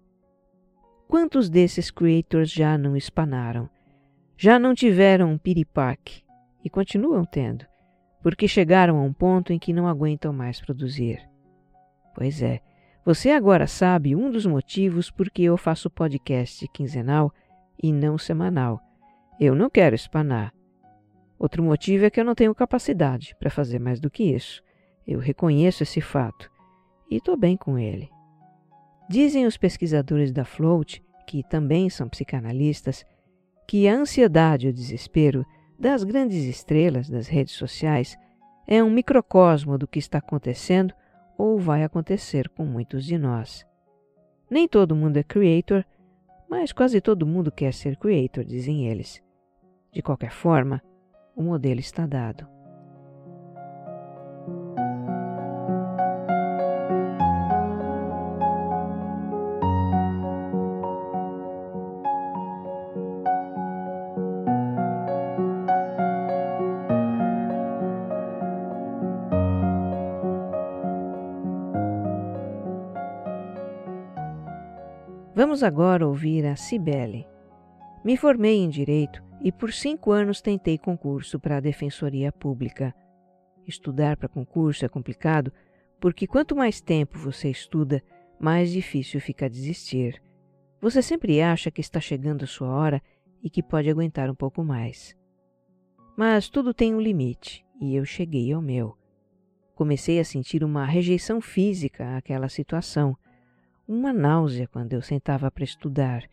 Quantos 1.09 1.51
desses 1.51 1.91
creators 1.91 2.49
já 2.53 2.79
não 2.79 2.97
espanaram? 2.97 3.69
Já 4.37 4.61
não 4.61 4.73
tiveram 4.73 5.33
um 5.33 5.37
piripaque 5.37 6.23
e 6.65 6.71
continuam 6.71 7.25
tendo, 7.25 7.67
porque 8.23 8.47
chegaram 8.47 8.99
a 8.99 9.03
um 9.03 9.13
ponto 9.13 9.53
em 9.53 9.59
que 9.59 9.73
não 9.73 9.89
aguentam 9.89 10.33
mais 10.33 10.61
produzir. 10.61 11.29
Pois 12.15 12.41
é, 12.41 12.61
você 13.07 13.31
agora 13.31 13.69
sabe 13.69 14.17
um 14.17 14.29
dos 14.29 14.45
motivos 14.45 15.13
por 15.13 15.31
que 15.31 15.45
eu 15.45 15.57
faço 15.57 15.89
podcast 15.89 16.67
quinzenal 16.73 17.33
e 17.81 17.93
não 17.93 18.19
semanal. 18.19 18.81
Eu 19.39 19.55
não 19.55 19.71
quero 19.71 19.95
espanar. 19.95 20.53
Outro 21.39 21.63
motivo 21.63 22.05
é 22.05 22.11
que 22.11 22.19
eu 22.19 22.25
não 22.25 22.35
tenho 22.35 22.53
capacidade 22.53 23.37
para 23.39 23.49
fazer 23.49 23.79
mais 23.79 24.01
do 24.01 24.11
que 24.11 24.25
isso. 24.25 24.61
Eu 25.07 25.21
reconheço 25.21 25.85
esse 25.85 26.01
fato 26.01 26.51
e 27.09 27.19
estou 27.19 27.37
bem 27.37 27.57
com 27.57 27.79
ele. 27.79 28.11
Dizem 29.09 29.47
os 29.47 29.57
pesquisadores 29.57 30.33
da 30.33 30.45
Float, 30.45 31.01
que 31.29 31.45
também 31.45 31.89
são 31.89 32.09
psicanalistas, 32.09 33.07
que 33.69 33.87
a 33.87 33.95
ansiedade 33.95 34.67
e 34.67 34.71
o 34.71 34.75
desespero 34.75 35.47
das 35.79 36.03
grandes 36.03 36.45
estrelas 36.45 37.09
das 37.09 37.29
redes 37.29 37.55
sociais 37.55 38.19
é 38.67 38.83
um 38.83 38.91
microcosmo 38.91 39.79
do 39.79 39.87
que 39.87 40.01
está 40.01 40.19
acontecendo 40.19 40.93
ou 41.37 41.59
vai 41.59 41.83
acontecer 41.83 42.49
com 42.49 42.65
muitos 42.65 43.05
de 43.05 43.19
nós. 43.19 43.67
Nem 44.51 44.67
todo 44.69 44.97
mundo 44.97 45.17
é 45.17 45.23
creator, 45.23 45.85
mas 46.49 46.73
quase 46.73 47.01
todo 47.01 47.27
mundo 47.27 47.51
quer 47.51 47.73
ser 47.75 47.97
creator, 47.97 48.45
dizem 48.45 48.87
eles. 48.87 49.23
De 49.93 50.03
qualquer 50.03 50.31
forma, 50.31 50.83
o 51.35 51.43
modelo 51.43 51.81
está 51.81 52.07
dado. 52.07 52.56
Vamos 75.57 75.65
agora 75.65 76.07
ouvir 76.07 76.45
a 76.45 76.55
Cibele. 76.55 77.27
Me 78.05 78.15
formei 78.15 78.59
em 78.59 78.69
Direito 78.69 79.25
e 79.41 79.51
por 79.51 79.73
cinco 79.73 80.13
anos 80.13 80.43
tentei 80.43 80.77
concurso 80.77 81.41
para 81.41 81.57
a 81.57 81.61
Defensoria 81.61 82.31
Pública. 82.31 82.95
Estudar 83.67 84.19
para 84.19 84.29
concurso 84.29 84.85
é 84.85 84.89
complicado 84.91 85.51
porque 85.99 86.27
quanto 86.27 86.55
mais 86.55 86.83
tempo 86.83 87.19
você 87.19 87.49
estuda, 87.49 88.03
mais 88.39 88.71
difícil 88.71 89.19
fica 89.19 89.49
desistir. 89.49 90.23
Você 90.79 91.01
sempre 91.01 91.41
acha 91.41 91.71
que 91.71 91.81
está 91.81 92.01
chegando 92.01 92.45
a 92.45 92.47
sua 92.47 92.69
hora 92.69 93.03
e 93.43 93.49
que 93.49 93.63
pode 93.63 93.89
aguentar 93.89 94.29
um 94.29 94.35
pouco 94.35 94.63
mais. 94.63 95.17
Mas 96.19 96.51
tudo 96.51 96.75
tem 96.75 96.95
um 96.95 97.01
limite 97.01 97.65
e 97.81 97.97
eu 97.97 98.05
cheguei 98.05 98.53
ao 98.53 98.61
meu. 98.61 98.95
Comecei 99.75 100.21
a 100.21 100.25
sentir 100.25 100.63
uma 100.63 100.85
rejeição 100.85 101.41
física 101.41 102.19
àquela 102.19 102.51
situação 102.51 103.17
uma 103.87 104.13
náusea 104.13 104.67
quando 104.67 104.93
eu 104.93 105.01
sentava 105.01 105.51
para 105.51 105.63
estudar 105.63 106.25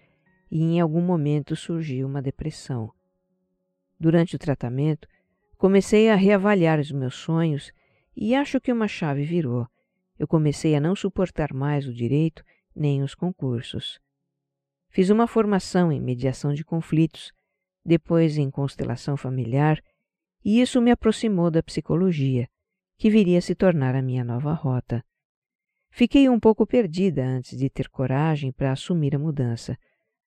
e 0.49 0.61
em 0.61 0.79
algum 0.79 1.01
momento 1.01 1.55
surgiu 1.55 2.07
uma 2.07 2.21
depressão. 2.21 2.91
Durante 3.99 4.35
o 4.35 4.39
tratamento, 4.39 5.07
comecei 5.57 6.09
a 6.09 6.15
reavaliar 6.15 6.79
os 6.79 6.91
meus 6.91 7.15
sonhos 7.15 7.71
e 8.15 8.35
acho 8.35 8.59
que 8.59 8.71
uma 8.71 8.87
chave 8.87 9.23
virou. 9.23 9.67
Eu 10.17 10.27
comecei 10.27 10.75
a 10.75 10.79
não 10.79 10.95
suportar 10.95 11.53
mais 11.53 11.87
o 11.87 11.93
direito 11.93 12.43
nem 12.75 13.03
os 13.03 13.13
concursos. 13.13 13.99
Fiz 14.89 15.09
uma 15.09 15.27
formação 15.27 15.91
em 15.91 15.99
mediação 15.99 16.53
de 16.53 16.63
conflitos, 16.63 17.31
depois 17.85 18.37
em 18.37 18.49
constelação 18.49 19.17
familiar, 19.17 19.81
e 20.45 20.61
isso 20.61 20.81
me 20.81 20.91
aproximou 20.91 21.49
da 21.49 21.63
psicologia, 21.63 22.47
que 22.97 23.09
viria 23.09 23.39
a 23.39 23.41
se 23.41 23.55
tornar 23.55 23.95
a 23.95 24.01
minha 24.01 24.23
nova 24.23 24.53
rota. 24.53 25.03
Fiquei 25.95 26.27
um 26.27 26.39
pouco 26.39 26.65
perdida 26.65 27.23
antes 27.23 27.55
de 27.55 27.69
ter 27.69 27.87
coragem 27.87 28.51
para 28.51 28.71
assumir 28.71 29.15
a 29.15 29.19
mudança. 29.19 29.77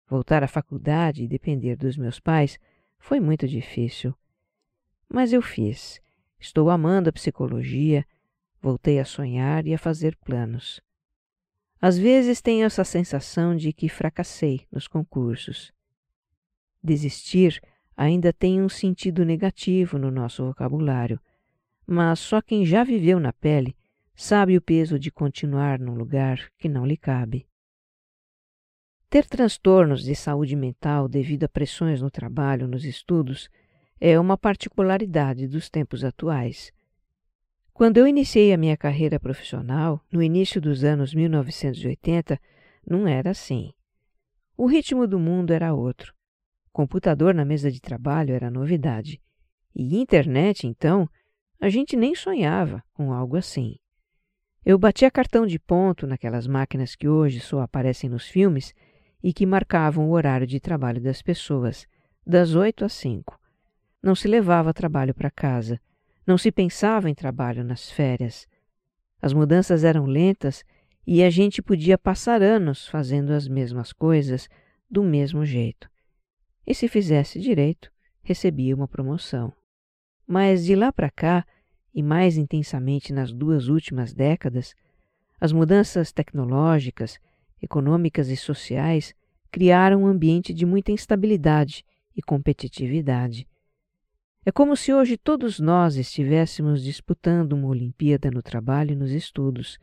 Voltar 0.05 0.43
à 0.43 0.47
faculdade 0.47 1.23
e 1.23 1.27
depender 1.27 1.77
dos 1.77 1.95
meus 1.95 2.19
pais 2.19 2.59
foi 2.99 3.21
muito 3.21 3.47
difícil. 3.47 4.13
Mas 5.07 5.31
eu 5.31 5.41
fiz. 5.41 6.01
Estou 6.37 6.69
amando 6.69 7.07
a 7.07 7.13
psicologia, 7.13 8.05
voltei 8.61 8.99
a 8.99 9.05
sonhar 9.05 9.65
e 9.65 9.73
a 9.73 9.77
fazer 9.77 10.17
planos. 10.17 10.81
Às 11.79 11.97
vezes 11.97 12.41
tenho 12.41 12.65
essa 12.65 12.83
sensação 12.83 13.55
de 13.55 13.71
que 13.71 13.87
fracassei 13.87 14.67
nos 14.69 14.85
concursos. 14.85 15.71
Desistir 16.83 17.61
ainda 17.95 18.33
tem 18.33 18.61
um 18.61 18.67
sentido 18.67 19.23
negativo 19.23 19.97
no 19.97 20.11
nosso 20.11 20.45
vocabulário, 20.45 21.21
mas 21.87 22.19
só 22.19 22.41
quem 22.41 22.65
já 22.65 22.83
viveu 22.83 23.17
na 23.17 23.31
pele 23.31 23.73
sabe 24.15 24.57
o 24.57 24.61
peso 24.61 24.99
de 24.99 25.11
continuar 25.11 25.79
num 25.79 25.95
lugar 25.95 26.49
que 26.57 26.69
não 26.69 26.85
lhe 26.85 26.97
cabe. 26.97 27.47
Ter 29.09 29.25
transtornos 29.25 30.03
de 30.03 30.15
saúde 30.15 30.55
mental 30.55 31.07
devido 31.07 31.43
a 31.43 31.49
pressões 31.49 32.01
no 32.01 32.09
trabalho, 32.09 32.67
nos 32.67 32.83
estudos, 32.83 33.49
é 33.99 34.19
uma 34.19 34.37
particularidade 34.37 35.47
dos 35.47 35.69
tempos 35.69 36.03
atuais. 36.03 36.73
Quando 37.71 37.97
eu 37.97 38.07
iniciei 38.07 38.53
a 38.53 38.57
minha 38.57 38.77
carreira 38.77 39.19
profissional, 39.19 40.03
no 40.11 40.21
início 40.21 40.59
dos 40.59 40.83
anos 40.83 41.13
1980, 41.13 42.39
não 42.87 43.07
era 43.07 43.31
assim. 43.31 43.73
O 44.57 44.67
ritmo 44.67 45.07
do 45.07 45.19
mundo 45.19 45.51
era 45.51 45.73
outro. 45.73 46.13
Computador 46.71 47.33
na 47.33 47.45
mesa 47.45 47.71
de 47.71 47.79
trabalho 47.79 48.33
era 48.33 48.51
novidade. 48.51 49.21
E 49.75 49.97
internet, 49.97 50.67
então, 50.67 51.09
a 51.59 51.69
gente 51.69 51.95
nem 51.95 52.13
sonhava 52.13 52.83
com 52.93 53.11
algo 53.11 53.37
assim. 53.37 53.77
Eu 54.65 54.79
batia 54.79 55.11
cartão 55.11 55.45
de 55.45 55.59
ponto 55.59 56.07
naquelas 56.07 56.47
máquinas 56.47 56.95
que 56.95 57.07
hoje 57.07 57.41
só 57.41 57.59
aparecem 57.59 58.09
nos 58.09 58.27
filmes 58.27 58.73
e 59.21 59.33
que 59.33 59.45
marcavam 59.45 60.07
o 60.09 60.13
horário 60.13 60.47
de 60.47 60.57
trabalho 60.57 61.01
das 61.01 61.21
pessoas, 61.21 61.85
das 62.25 62.55
oito 62.55 62.85
às 62.85 62.93
cinco. 62.93 63.37
Não 64.01 64.15
se 64.15 64.25
levava 64.25 64.73
trabalho 64.73 65.13
para 65.13 65.29
casa, 65.29 65.81
não 66.25 66.37
se 66.37 66.49
pensava 66.49 67.09
em 67.09 67.13
trabalho 67.13 67.61
nas 67.61 67.91
férias. 67.91 68.47
As 69.21 69.33
mudanças 69.33 69.83
eram 69.83 70.05
lentas 70.05 70.63
e 71.05 71.21
a 71.23 71.29
gente 71.29 71.61
podia 71.61 71.97
passar 71.97 72.41
anos 72.41 72.87
fazendo 72.87 73.31
as 73.31 73.49
mesmas 73.49 73.91
coisas 73.91 74.47
do 74.89 75.03
mesmo 75.03 75.45
jeito. 75.45 75.89
E 76.65 76.73
se 76.73 76.87
fizesse 76.87 77.37
direito, 77.37 77.91
recebia 78.21 78.73
uma 78.73 78.87
promoção. 78.87 79.51
Mas 80.25 80.63
de 80.63 80.73
lá 80.73 80.93
para 80.93 81.11
cá, 81.11 81.45
e 81.93 82.01
mais 82.01 82.37
intensamente 82.37 83.13
nas 83.13 83.31
duas 83.31 83.67
últimas 83.67 84.13
décadas, 84.13 84.73
as 85.39 85.51
mudanças 85.51 86.11
tecnológicas, 86.11 87.19
econômicas 87.61 88.29
e 88.29 88.35
sociais 88.35 89.13
criaram 89.51 90.03
um 90.03 90.07
ambiente 90.07 90.53
de 90.53 90.65
muita 90.65 90.91
instabilidade 90.91 91.85
e 92.15 92.21
competitividade. 92.21 93.47
É 94.45 94.51
como 94.51 94.75
se 94.75 94.93
hoje 94.93 95.17
todos 95.17 95.59
nós 95.59 95.95
estivéssemos 95.95 96.83
disputando 96.83 97.53
uma 97.53 97.67
Olimpíada 97.67 98.29
no 98.29 98.41
trabalho 98.41 98.91
e 98.91 98.95
nos 98.95 99.11
estudos, 99.11 99.77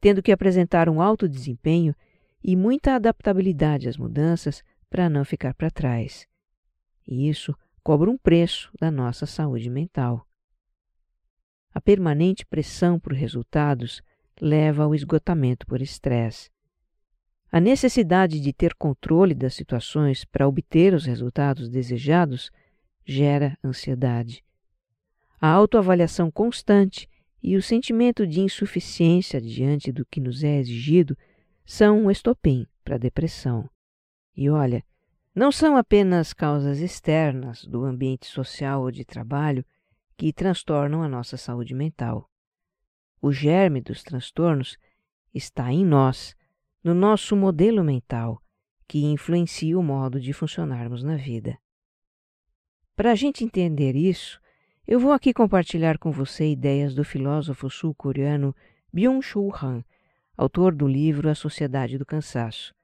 tendo 0.00 0.22
que 0.22 0.32
apresentar 0.32 0.88
um 0.88 1.00
alto 1.00 1.28
desempenho 1.28 1.94
e 2.42 2.56
muita 2.56 2.94
adaptabilidade 2.94 3.88
às 3.88 3.96
mudanças 3.96 4.62
para 4.90 5.08
não 5.08 5.24
ficar 5.24 5.54
para 5.54 5.70
trás. 5.70 6.26
E 7.06 7.28
isso 7.28 7.54
cobra 7.82 8.10
um 8.10 8.18
preço 8.18 8.70
da 8.80 8.90
nossa 8.90 9.26
saúde 9.26 9.70
mental. 9.70 10.26
A 11.76 11.80
permanente 11.82 12.46
pressão 12.46 12.98
por 12.98 13.12
resultados 13.12 14.00
leva 14.40 14.84
ao 14.84 14.94
esgotamento 14.94 15.66
por 15.66 15.82
estresse. 15.82 16.48
A 17.52 17.60
necessidade 17.60 18.40
de 18.40 18.50
ter 18.50 18.74
controle 18.76 19.34
das 19.34 19.52
situações 19.52 20.24
para 20.24 20.48
obter 20.48 20.94
os 20.94 21.04
resultados 21.04 21.68
desejados 21.68 22.50
gera 23.04 23.58
ansiedade. 23.62 24.42
A 25.38 25.50
autoavaliação 25.50 26.30
constante 26.30 27.06
e 27.42 27.58
o 27.58 27.62
sentimento 27.62 28.26
de 28.26 28.40
insuficiência 28.40 29.38
diante 29.38 29.92
do 29.92 30.06
que 30.06 30.18
nos 30.18 30.42
é 30.42 30.56
exigido 30.56 31.14
são 31.62 32.06
um 32.06 32.10
estopim 32.10 32.66
para 32.82 32.94
a 32.94 32.98
depressão. 32.98 33.68
E 34.34 34.48
olha, 34.48 34.82
não 35.34 35.52
são 35.52 35.76
apenas 35.76 36.32
causas 36.32 36.80
externas 36.80 37.66
do 37.66 37.84
ambiente 37.84 38.24
social 38.24 38.80
ou 38.80 38.90
de 38.90 39.04
trabalho 39.04 39.62
que 40.16 40.32
transtornam 40.32 41.02
a 41.02 41.08
nossa 41.08 41.36
saúde 41.36 41.74
mental. 41.74 42.30
O 43.20 43.32
germe 43.32 43.80
dos 43.80 44.02
transtornos 44.02 44.78
está 45.34 45.72
em 45.72 45.84
nós, 45.84 46.34
no 46.82 46.94
nosso 46.94 47.36
modelo 47.36 47.84
mental, 47.84 48.42
que 48.88 49.04
influencia 49.04 49.78
o 49.78 49.82
modo 49.82 50.20
de 50.20 50.32
funcionarmos 50.32 51.02
na 51.02 51.16
vida. 51.16 51.58
Para 52.94 53.12
a 53.12 53.14
gente 53.14 53.44
entender 53.44 53.94
isso, 53.94 54.40
eu 54.86 55.00
vou 55.00 55.12
aqui 55.12 55.34
compartilhar 55.34 55.98
com 55.98 56.10
você 56.10 56.50
ideias 56.50 56.94
do 56.94 57.04
filósofo 57.04 57.68
sul-coreano 57.68 58.54
Byung-Chul 58.92 59.52
Han, 59.60 59.84
autor 60.36 60.74
do 60.74 60.86
livro 60.86 61.28
A 61.28 61.34
Sociedade 61.34 61.98
do 61.98 62.06
Cansaço. 62.06 62.74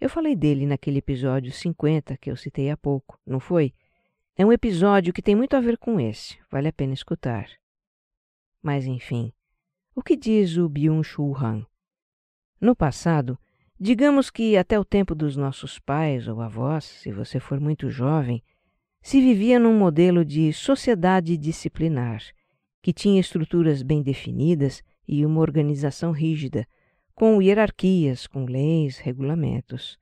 Eu 0.00 0.08
falei 0.08 0.36
dele 0.36 0.66
naquele 0.66 0.98
episódio 0.98 1.50
50 1.50 2.16
que 2.18 2.30
eu 2.30 2.36
citei 2.36 2.70
há 2.70 2.76
pouco, 2.76 3.18
não 3.26 3.40
foi? 3.40 3.74
É 4.40 4.46
um 4.46 4.52
episódio 4.52 5.12
que 5.12 5.20
tem 5.20 5.34
muito 5.34 5.56
a 5.56 5.60
ver 5.60 5.76
com 5.76 5.98
esse, 5.98 6.38
vale 6.48 6.68
a 6.68 6.72
pena 6.72 6.94
escutar. 6.94 7.50
Mas 8.62 8.86
enfim, 8.86 9.32
o 9.96 10.00
que 10.00 10.14
diz 10.14 10.56
o 10.56 10.68
Byung-Chul 10.68 11.36
Han? 11.36 11.66
No 12.60 12.76
passado, 12.76 13.36
digamos 13.80 14.30
que 14.30 14.56
até 14.56 14.78
o 14.78 14.84
tempo 14.84 15.12
dos 15.12 15.36
nossos 15.36 15.80
pais 15.80 16.28
ou 16.28 16.40
avós, 16.40 16.84
se 16.84 17.10
você 17.10 17.40
for 17.40 17.58
muito 17.58 17.90
jovem, 17.90 18.40
se 19.02 19.20
vivia 19.20 19.58
num 19.58 19.76
modelo 19.76 20.24
de 20.24 20.52
sociedade 20.52 21.36
disciplinar, 21.36 22.22
que 22.80 22.92
tinha 22.92 23.20
estruturas 23.20 23.82
bem 23.82 24.04
definidas 24.04 24.84
e 25.08 25.26
uma 25.26 25.40
organização 25.40 26.12
rígida, 26.12 26.64
com 27.12 27.42
hierarquias, 27.42 28.28
com 28.28 28.44
leis, 28.44 28.98
regulamentos. 28.98 29.98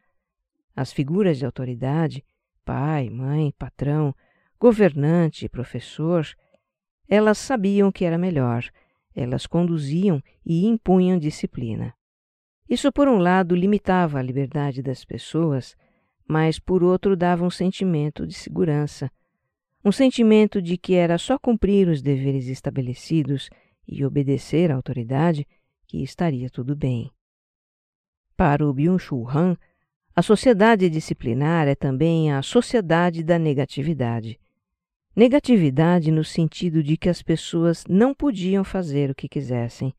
As 0.75 0.93
figuras 0.93 1.39
de 1.39 1.47
autoridade, 1.47 2.23
pai, 2.67 3.09
mãe, 3.09 3.51
patrão, 3.57 4.15
governante, 4.59 5.49
professor, 5.49 6.27
elas 7.09 7.39
sabiam 7.39 7.93
que 7.93 8.05
era 8.05 8.19
melhor, 8.19 8.65
elas 9.15 9.47
conduziam 9.47 10.23
e 10.45 10.67
impunham 10.67 11.19
disciplina. 11.19 11.95
Isso, 12.69 12.91
por 12.91 13.07
um 13.09 13.19
lado, 13.19 13.55
limitava 13.55 14.19
a 14.19 14.23
liberdade 14.23 14.83
das 14.83 15.05
pessoas, 15.05 15.77
mas, 16.29 16.59
por 16.59 16.83
outro, 16.83 17.17
dava 17.17 17.45
um 17.45 17.51
sentimento 17.51 18.27
de 18.27 18.35
segurança, 18.35 19.11
um 19.85 19.93
sentimento 19.93 20.61
de 20.61 20.77
que 20.77 20.95
era 20.95 21.17
só 21.17 21.39
cumprir 21.39 21.89
os 21.89 22.03
deveres 22.03 22.49
estabelecidos 22.49 23.49
e 23.87 24.05
obedecer 24.05 24.73
à 24.73 24.75
autoridade 24.75 25.47
que 25.87 26.03
estaria 26.03 26.51
tudo 26.51 26.75
bem. 26.75 27.11
Para 28.37 28.67
o 28.67 28.75
Byung-Chul 28.75 29.29
Han, 29.31 29.57
a 30.15 30.23
sociedade 30.23 30.91
disciplinar 30.91 31.69
é 31.69 31.75
também 31.75 32.33
a 32.33 32.43
sociedade 32.43 33.23
da 33.23 33.39
negatividade. 33.39 34.41
Negatividade 35.17 36.11
no 36.11 36.23
sentido 36.23 36.83
de 36.83 36.95
que 36.95 37.09
as 37.09 37.23
pessoas 37.23 37.85
não 37.89 38.13
podiam 38.13 38.63
fazer 38.63 39.11
o 39.11 39.15
que 39.15 39.27
quisessem, 39.27 39.95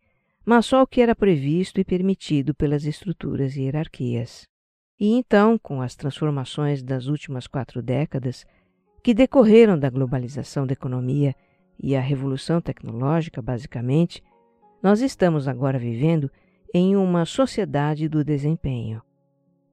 mas 0.45 0.67
só 0.67 0.83
o 0.83 0.87
que 0.87 1.01
era 1.01 1.15
previsto 1.15 1.81
e 1.81 1.83
permitido 1.83 2.53
pelas 2.53 2.85
estruturas 2.85 3.55
e 3.55 3.63
hierarquias. 3.63 4.47
E 4.99 5.13
então, 5.13 5.57
com 5.57 5.81
as 5.81 5.95
transformações 5.95 6.83
das 6.83 7.07
últimas 7.07 7.47
quatro 7.47 7.81
décadas, 7.81 8.45
que 9.03 9.11
decorreram 9.11 9.79
da 9.79 9.89
globalização 9.89 10.67
da 10.67 10.73
economia 10.73 11.33
e 11.81 11.95
a 11.95 11.99
revolução 11.99 12.61
tecnológica, 12.61 13.41
basicamente, 13.41 14.23
nós 14.83 15.01
estamos 15.01 15.47
agora 15.47 15.79
vivendo 15.79 16.29
em 16.71 16.95
uma 16.95 17.25
sociedade 17.25 18.07
do 18.07 18.23
desempenho. 18.23 19.01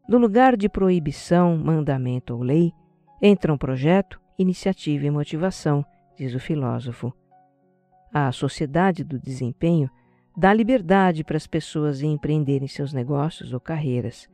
No 0.09 0.16
lugar 0.16 0.57
de 0.57 0.70
proibição, 0.70 1.54
mandamento 1.59 2.35
ou 2.35 2.42
lei, 2.42 2.72
entra 3.20 3.52
um 3.52 3.59
projeto, 3.59 4.23
iniciativa 4.38 5.06
e 5.06 5.10
motivação, 5.10 5.84
diz 6.16 6.34
o 6.34 6.40
filósofo. 6.40 7.12
A 8.12 8.30
sociedade 8.32 9.02
do 9.02 9.18
desempenho 9.18 9.90
dá 10.36 10.52
liberdade 10.52 11.24
para 11.24 11.36
as 11.36 11.46
pessoas 11.46 12.02
empreenderem 12.02 12.68
seus 12.68 12.92
negócios 12.92 13.52
ou 13.52 13.60
carreiras. 13.60 14.28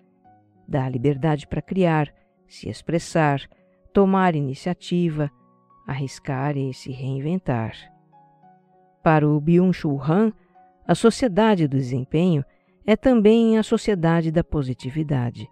Dá 0.67 0.89
liberdade 0.89 1.47
para 1.47 1.63
criar, 1.63 2.13
se 2.47 2.69
expressar, 2.69 3.41
tomar 3.93 4.35
iniciativa, 4.35 5.31
arriscar 5.87 6.57
e 6.57 6.73
se 6.73 6.91
reinventar. 6.93 7.75
Para 9.03 9.29
o 9.29 9.41
Byung-Chul 9.41 10.01
Han, 10.03 10.33
a 10.87 10.95
sociedade 10.95 11.67
do 11.67 11.77
desempenho 11.77 12.45
é 12.87 12.97
também 12.97 13.59
a 13.59 13.63
sociedade 13.63 14.31
da 14.31 14.45
positividade. 14.45 15.49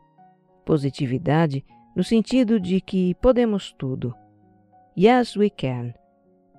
Positividade 0.64 1.64
no 1.94 2.04
sentido 2.04 2.60
de 2.60 2.80
que 2.80 3.14
podemos 3.16 3.72
tudo. 3.72 4.14
Yes, 5.00 5.36
we 5.36 5.48
can. 5.48 5.94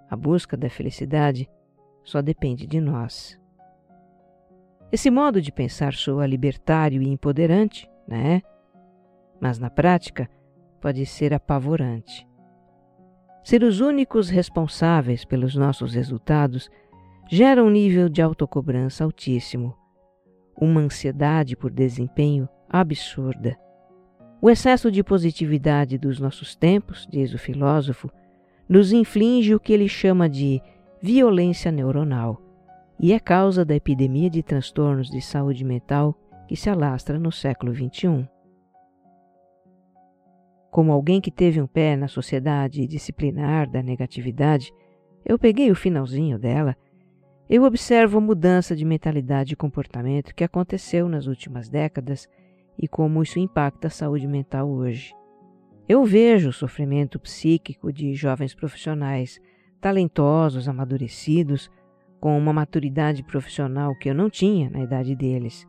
A 0.09 0.15
busca 0.15 0.55
da 0.55 0.69
felicidade 0.69 1.49
só 2.05 2.21
depende 2.21 2.65
de 2.65 2.79
nós. 2.79 3.37
Esse 4.89 5.11
modo 5.11 5.41
de 5.41 5.51
pensar 5.51 5.93
soa 5.93 6.25
libertário 6.25 7.01
e 7.01 7.09
empoderante, 7.09 7.91
né? 8.07 8.41
Mas 9.41 9.59
na 9.59 9.69
prática 9.69 10.29
pode 10.79 11.05
ser 11.05 11.33
apavorante. 11.33 12.25
Ser 13.43 13.61
os 13.61 13.81
únicos 13.81 14.29
responsáveis 14.29 15.25
pelos 15.25 15.53
nossos 15.53 15.93
resultados 15.93 16.69
gera 17.29 17.61
um 17.61 17.69
nível 17.69 18.07
de 18.07 18.21
autocobrança 18.21 19.03
altíssimo, 19.03 19.75
uma 20.55 20.79
ansiedade 20.79 21.57
por 21.57 21.71
desempenho 21.71 22.47
absurda. 22.69 23.59
O 24.41 24.49
excesso 24.49 24.89
de 24.89 25.03
positividade 25.03 25.97
dos 25.97 26.21
nossos 26.21 26.55
tempos, 26.55 27.05
diz 27.11 27.33
o 27.33 27.37
filósofo, 27.37 28.09
nos 28.69 28.93
inflige 28.93 29.55
o 29.55 29.59
que 29.59 29.73
ele 29.73 29.89
chama 29.89 30.29
de 30.29 30.61
violência 31.01 31.71
neuronal 31.71 32.39
e 32.99 33.13
é 33.13 33.19
causa 33.19 33.65
da 33.65 33.75
epidemia 33.75 34.29
de 34.29 34.43
transtornos 34.43 35.09
de 35.09 35.21
saúde 35.21 35.65
mental 35.65 36.15
que 36.47 36.55
se 36.55 36.69
alastra 36.69 37.17
no 37.17 37.31
século 37.31 37.73
XXI. 37.73 38.29
Como 40.69 40.91
alguém 40.91 41.19
que 41.19 41.31
teve 41.31 41.59
um 41.59 41.65
pé 41.65 41.95
na 41.95 42.07
sociedade 42.07 42.85
disciplinar 42.85 43.67
da 43.69 43.81
negatividade, 43.81 44.71
eu 45.25 45.39
peguei 45.39 45.71
o 45.71 45.75
finalzinho 45.75 46.37
dela. 46.37 46.75
Eu 47.49 47.63
observo 47.63 48.19
a 48.19 48.21
mudança 48.21 48.75
de 48.75 48.85
mentalidade 48.85 49.53
e 49.53 49.57
comportamento 49.57 50.35
que 50.35 50.43
aconteceu 50.43 51.09
nas 51.09 51.25
últimas 51.25 51.69
décadas 51.69 52.29
e 52.77 52.87
como 52.87 53.23
isso 53.23 53.39
impacta 53.39 53.87
a 53.87 53.91
saúde 53.91 54.27
mental 54.27 54.69
hoje. 54.69 55.18
Eu 55.89 56.05
vejo 56.05 56.49
o 56.49 56.53
sofrimento 56.53 57.19
psíquico 57.19 57.91
de 57.91 58.13
jovens 58.13 58.53
profissionais 58.53 59.41
talentosos, 59.81 60.69
amadurecidos, 60.69 61.67
com 62.19 62.37
uma 62.37 62.53
maturidade 62.53 63.23
profissional 63.23 63.95
que 63.95 64.07
eu 64.07 64.13
não 64.13 64.29
tinha 64.29 64.69
na 64.69 64.81
idade 64.83 65.15
deles. 65.15 65.67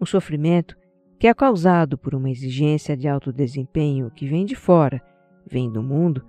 Um 0.00 0.06
sofrimento 0.06 0.76
que 1.18 1.26
é 1.26 1.34
causado 1.34 1.98
por 1.98 2.14
uma 2.14 2.30
exigência 2.30 2.96
de 2.96 3.08
alto 3.08 3.32
desempenho 3.32 4.12
que 4.12 4.26
vem 4.26 4.44
de 4.44 4.54
fora, 4.54 5.02
vem 5.44 5.68
do 5.68 5.82
mundo, 5.82 6.24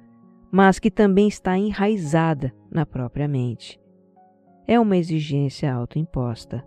mas 0.51 0.79
que 0.79 0.89
também 0.89 1.27
está 1.27 1.55
enraizada 1.55 2.51
na 2.71 2.83
própria 2.83 3.27
mente. 3.27 3.79
É 4.65 4.79
uma 4.79 4.97
exigência 4.97 5.71
autoimposta. 5.71 6.65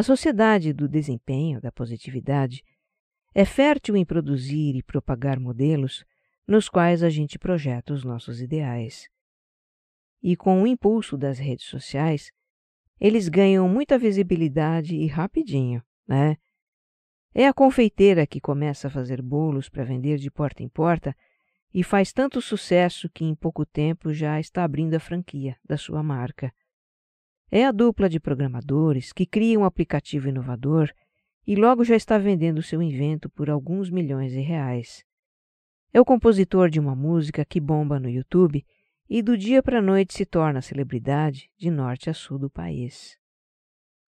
A 0.00 0.02
sociedade 0.02 0.72
do 0.72 0.88
desempenho, 0.88 1.60
da 1.60 1.70
positividade, 1.70 2.64
é 3.34 3.44
fértil 3.44 3.94
em 3.98 4.02
produzir 4.02 4.74
e 4.74 4.82
propagar 4.82 5.38
modelos 5.38 6.06
nos 6.48 6.70
quais 6.70 7.02
a 7.02 7.10
gente 7.10 7.38
projeta 7.38 7.92
os 7.92 8.02
nossos 8.02 8.40
ideais. 8.40 9.10
E 10.22 10.34
com 10.36 10.62
o 10.62 10.66
impulso 10.66 11.18
das 11.18 11.38
redes 11.38 11.66
sociais, 11.66 12.32
eles 12.98 13.28
ganham 13.28 13.68
muita 13.68 13.98
visibilidade 13.98 14.96
e 14.96 15.06
rapidinho, 15.06 15.82
né? 16.08 16.38
É 17.34 17.46
a 17.46 17.52
confeiteira 17.52 18.26
que 18.26 18.40
começa 18.40 18.88
a 18.88 18.90
fazer 18.90 19.20
bolos 19.20 19.68
para 19.68 19.84
vender 19.84 20.16
de 20.16 20.30
porta 20.30 20.62
em 20.62 20.68
porta 20.70 21.14
e 21.74 21.84
faz 21.84 22.10
tanto 22.10 22.40
sucesso 22.40 23.06
que 23.10 23.26
em 23.26 23.34
pouco 23.34 23.66
tempo 23.66 24.14
já 24.14 24.40
está 24.40 24.64
abrindo 24.64 24.94
a 24.94 24.98
franquia 24.98 25.58
da 25.62 25.76
sua 25.76 26.02
marca. 26.02 26.50
É 27.50 27.66
a 27.66 27.72
dupla 27.72 28.08
de 28.08 28.20
programadores 28.20 29.12
que 29.12 29.26
cria 29.26 29.58
um 29.58 29.64
aplicativo 29.64 30.28
inovador 30.28 30.92
e 31.44 31.56
logo 31.56 31.84
já 31.84 31.96
está 31.96 32.16
vendendo 32.16 32.62
seu 32.62 32.80
invento 32.80 33.28
por 33.28 33.50
alguns 33.50 33.90
milhões 33.90 34.30
de 34.30 34.40
reais. 34.40 35.04
É 35.92 36.00
o 36.00 36.04
compositor 36.04 36.70
de 36.70 36.78
uma 36.78 36.94
música 36.94 37.44
que 37.44 37.60
bomba 37.60 37.98
no 37.98 38.08
YouTube 38.08 38.64
e 39.08 39.20
do 39.20 39.36
dia 39.36 39.60
para 39.60 39.80
a 39.80 39.82
noite 39.82 40.14
se 40.14 40.24
torna 40.24 40.62
celebridade 40.62 41.50
de 41.58 41.68
norte 41.68 42.08
a 42.08 42.14
sul 42.14 42.38
do 42.38 42.48
país. 42.48 43.18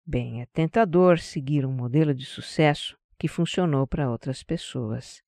Bem, 0.05 0.41
é 0.41 0.45
tentador 0.47 1.19
seguir 1.19 1.65
um 1.65 1.71
modelo 1.71 2.13
de 2.13 2.25
sucesso 2.25 2.97
que 3.17 3.29
funcionou 3.29 3.87
para 3.87 4.09
outras 4.09 4.43
pessoas. 4.43 5.23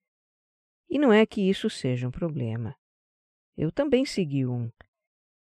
E 0.90 1.00
não 1.00 1.14
é 1.14 1.26
que 1.26 1.50
isso 1.50 1.70
seja 1.70 2.10
um 2.10 2.12
problema. 2.12 2.76
Eu 3.56 3.72
também 3.72 4.06
segui 4.06 4.46
um. 4.46 4.70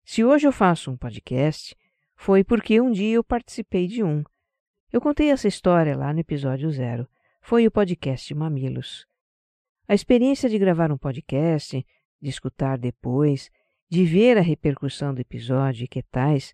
Se 0.03 0.23
hoje 0.23 0.45
eu 0.45 0.51
faço 0.51 0.91
um 0.91 0.97
podcast, 0.97 1.75
foi 2.21 2.43
porque 2.43 2.81
um 2.81 2.91
dia 2.91 3.13
eu 3.13 3.23
participei 3.23 3.87
de 3.87 4.03
um. 4.03 4.25
Eu 4.91 4.99
contei 4.99 5.31
essa 5.31 5.47
história 5.47 5.95
lá 5.95 6.11
no 6.11 6.19
episódio 6.19 6.69
zero. 6.69 7.07
Foi 7.39 7.65
o 7.65 7.71
podcast 7.71 8.35
Mamilos. 8.35 9.07
A 9.87 9.95
experiência 9.95 10.49
de 10.49 10.59
gravar 10.59 10.91
um 10.91 10.97
podcast, 10.97 11.81
de 12.21 12.29
escutar 12.29 12.77
depois, 12.77 13.49
de 13.87 14.03
ver 14.03 14.37
a 14.37 14.41
repercussão 14.41 15.13
do 15.13 15.21
episódio 15.21 15.85
e 15.85 15.87
que 15.87 16.03
tais, 16.03 16.53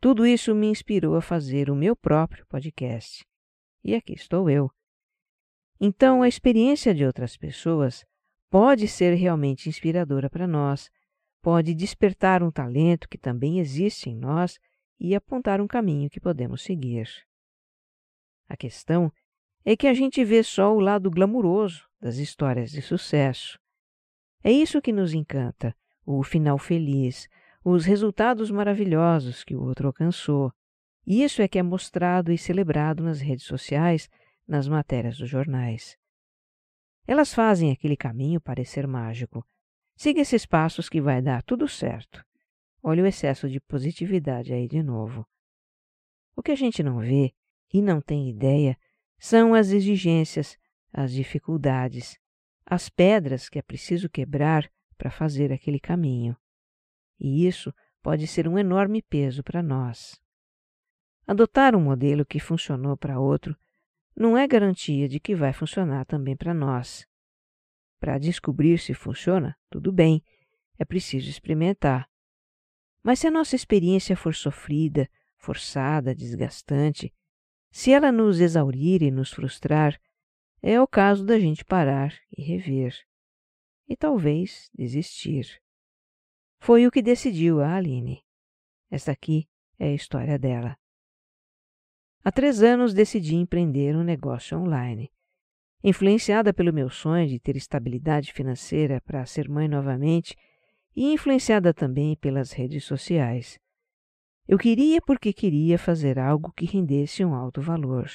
tudo 0.00 0.26
isso 0.26 0.52
me 0.52 0.66
inspirou 0.66 1.14
a 1.14 1.22
fazer 1.22 1.70
o 1.70 1.76
meu 1.76 1.94
próprio 1.94 2.44
podcast. 2.48 3.24
E 3.84 3.94
aqui 3.94 4.14
estou 4.14 4.50
eu. 4.50 4.68
Então, 5.80 6.22
a 6.22 6.28
experiência 6.28 6.92
de 6.92 7.06
outras 7.06 7.36
pessoas 7.36 8.04
pode 8.50 8.88
ser 8.88 9.14
realmente 9.14 9.68
inspiradora 9.68 10.28
para 10.28 10.48
nós, 10.48 10.90
pode 11.40 11.72
despertar 11.72 12.42
um 12.42 12.50
talento 12.50 13.08
que 13.08 13.16
também 13.16 13.60
existe 13.60 14.10
em 14.10 14.16
nós 14.16 14.58
e 15.04 15.14
apontar 15.14 15.60
um 15.60 15.66
caminho 15.66 16.08
que 16.08 16.18
podemos 16.18 16.62
seguir. 16.62 17.06
A 18.48 18.56
questão 18.56 19.12
é 19.62 19.76
que 19.76 19.86
a 19.86 19.92
gente 19.92 20.24
vê 20.24 20.42
só 20.42 20.74
o 20.74 20.80
lado 20.80 21.10
glamuroso 21.10 21.86
das 22.00 22.16
histórias 22.16 22.70
de 22.70 22.80
sucesso. 22.80 23.58
É 24.42 24.50
isso 24.50 24.80
que 24.80 24.92
nos 24.92 25.12
encanta, 25.12 25.76
o 26.06 26.22
final 26.22 26.56
feliz, 26.56 27.28
os 27.62 27.84
resultados 27.84 28.50
maravilhosos 28.50 29.44
que 29.44 29.54
o 29.54 29.62
outro 29.62 29.88
alcançou. 29.88 30.50
E 31.06 31.22
isso 31.22 31.42
é 31.42 31.48
que 31.48 31.58
é 31.58 31.62
mostrado 31.62 32.32
e 32.32 32.38
celebrado 32.38 33.02
nas 33.02 33.20
redes 33.20 33.44
sociais, 33.44 34.08
nas 34.48 34.66
matérias 34.66 35.18
dos 35.18 35.28
jornais. 35.28 35.98
Elas 37.06 37.34
fazem 37.34 37.70
aquele 37.70 37.96
caminho 37.96 38.40
parecer 38.40 38.86
mágico. 38.86 39.46
Siga 39.96 40.22
esses 40.22 40.46
passos 40.46 40.88
que 40.88 41.02
vai 41.02 41.20
dar 41.20 41.42
tudo 41.42 41.68
certo. 41.68 42.24
Olha 42.86 43.02
o 43.02 43.06
excesso 43.06 43.48
de 43.48 43.58
positividade 43.60 44.52
aí 44.52 44.68
de 44.68 44.82
novo. 44.82 45.26
O 46.36 46.42
que 46.42 46.52
a 46.52 46.54
gente 46.54 46.82
não 46.82 46.98
vê 46.98 47.32
e 47.72 47.80
não 47.80 47.98
tem 47.98 48.28
ideia 48.28 48.76
são 49.18 49.54
as 49.54 49.70
exigências, 49.70 50.58
as 50.92 51.10
dificuldades, 51.10 52.18
as 52.66 52.90
pedras 52.90 53.48
que 53.48 53.58
é 53.58 53.62
preciso 53.62 54.06
quebrar 54.10 54.70
para 54.98 55.10
fazer 55.10 55.50
aquele 55.50 55.80
caminho. 55.80 56.36
E 57.18 57.46
isso 57.46 57.72
pode 58.02 58.26
ser 58.26 58.46
um 58.46 58.58
enorme 58.58 59.00
peso 59.00 59.42
para 59.42 59.62
nós. 59.62 60.20
Adotar 61.26 61.74
um 61.74 61.80
modelo 61.80 62.26
que 62.26 62.38
funcionou 62.38 62.98
para 62.98 63.18
outro 63.18 63.56
não 64.14 64.36
é 64.36 64.46
garantia 64.46 65.08
de 65.08 65.18
que 65.18 65.34
vai 65.34 65.54
funcionar 65.54 66.04
também 66.04 66.36
para 66.36 66.52
nós. 66.52 67.08
Para 67.98 68.18
descobrir 68.18 68.78
se 68.78 68.92
funciona, 68.92 69.56
tudo 69.70 69.90
bem, 69.90 70.22
é 70.78 70.84
preciso 70.84 71.30
experimentar. 71.30 72.12
Mas 73.04 73.18
se 73.18 73.26
a 73.26 73.30
nossa 73.30 73.54
experiência 73.54 74.16
for 74.16 74.34
sofrida, 74.34 75.08
forçada, 75.36 76.14
desgastante, 76.14 77.12
se 77.70 77.92
ela 77.92 78.10
nos 78.10 78.40
exaurir 78.40 79.02
e 79.02 79.10
nos 79.10 79.30
frustrar, 79.30 80.00
é 80.62 80.80
o 80.80 80.86
caso 80.86 81.26
da 81.26 81.38
gente 81.38 81.62
parar 81.64 82.18
e 82.34 82.42
rever. 82.42 82.96
E 83.86 83.94
talvez 83.94 84.70
desistir. 84.72 85.60
Foi 86.58 86.86
o 86.86 86.90
que 86.90 87.02
decidiu 87.02 87.60
a 87.60 87.74
Aline. 87.74 88.24
Esta 88.90 89.12
aqui 89.12 89.46
é 89.78 89.88
a 89.88 89.94
história 89.94 90.38
dela. 90.38 90.78
Há 92.24 92.32
três 92.32 92.62
anos 92.62 92.94
decidi 92.94 93.34
empreender 93.34 93.94
um 93.94 94.02
negócio 94.02 94.58
online. 94.58 95.12
Influenciada 95.82 96.54
pelo 96.54 96.72
meu 96.72 96.88
sonho 96.88 97.28
de 97.28 97.38
ter 97.38 97.54
estabilidade 97.54 98.32
financeira 98.32 99.02
para 99.02 99.26
ser 99.26 99.46
mãe 99.46 99.68
novamente, 99.68 100.34
e 100.94 101.12
influenciada 101.12 101.74
também 101.74 102.16
pelas 102.16 102.52
redes 102.52 102.84
sociais. 102.84 103.58
Eu 104.46 104.58
queria 104.58 105.00
porque 105.00 105.32
queria 105.32 105.78
fazer 105.78 106.18
algo 106.18 106.52
que 106.52 106.66
rendesse 106.66 107.24
um 107.24 107.34
alto 107.34 107.60
valor. 107.60 108.10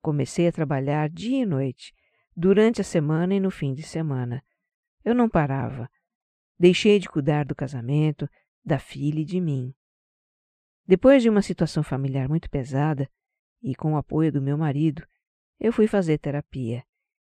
Comecei 0.00 0.46
a 0.46 0.52
trabalhar 0.52 1.08
dia 1.08 1.42
e 1.42 1.46
noite, 1.46 1.92
durante 2.36 2.80
a 2.80 2.84
semana 2.84 3.34
e 3.34 3.40
no 3.40 3.50
fim 3.50 3.74
de 3.74 3.82
semana. 3.82 4.44
Eu 5.04 5.14
não 5.14 5.28
parava. 5.28 5.90
Deixei 6.58 6.98
de 6.98 7.08
cuidar 7.08 7.44
do 7.44 7.54
casamento, 7.54 8.28
da 8.64 8.78
filha 8.78 9.20
e 9.20 9.24
de 9.24 9.40
mim. 9.40 9.74
Depois 10.86 11.22
de 11.22 11.28
uma 11.28 11.42
situação 11.42 11.82
familiar 11.82 12.28
muito 12.28 12.48
pesada, 12.48 13.10
e 13.62 13.74
com 13.74 13.94
o 13.94 13.96
apoio 13.96 14.30
do 14.30 14.40
meu 14.40 14.56
marido, 14.56 15.04
eu 15.58 15.72
fui 15.72 15.88
fazer 15.88 16.18
terapia 16.18 16.84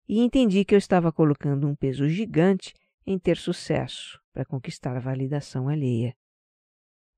e 0.09 0.21
entendi 0.21 0.65
que 0.65 0.75
eu 0.75 0.79
estava 0.79 1.11
colocando 1.11 1.67
um 1.67 1.75
peso 1.75 2.09
gigante 2.09 2.75
em 3.05 3.19
ter 3.19 3.37
sucesso 3.37 4.20
para 4.33 4.45
conquistar 4.45 4.97
a 4.97 5.01
validação 5.01 5.69
alheia. 5.69 6.17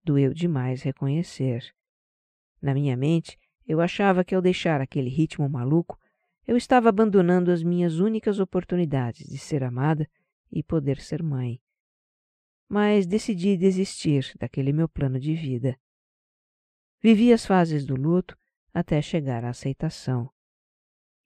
Doeu 0.05 0.33
demais 0.33 0.83
reconhecer. 0.83 1.75
Na 2.61 2.75
minha 2.75 2.97
mente, 2.97 3.39
eu 3.67 3.81
achava 3.81 4.25
que 4.25 4.35
ao 4.35 4.43
deixar 4.43 4.81
aquele 4.81 5.09
ritmo 5.09 5.49
maluco, 5.49 5.99
eu 6.47 6.57
estava 6.57 6.89
abandonando 6.89 7.51
as 7.51 7.63
minhas 7.63 7.99
únicas 7.99 8.41
oportunidades 8.41 9.29
de 9.29 9.39
ser 9.39 9.63
amada 9.63 10.09
e 10.51 10.63
poder 10.63 11.01
ser 11.01 11.23
mãe. 11.23 11.61
Mas 12.69 13.07
decidi 13.07 13.57
desistir 13.57 14.35
daquele 14.39 14.73
meu 14.73 14.89
plano 14.89 15.21
de 15.21 15.35
vida. 15.35 15.79
Vivi 17.01 17.33
as 17.33 17.47
fases 17.47 17.85
do 17.85 17.95
luto 17.95 18.37
até 18.73 19.01
chegar 19.01 19.45
à 19.45 19.51
aceitação. 19.51 20.31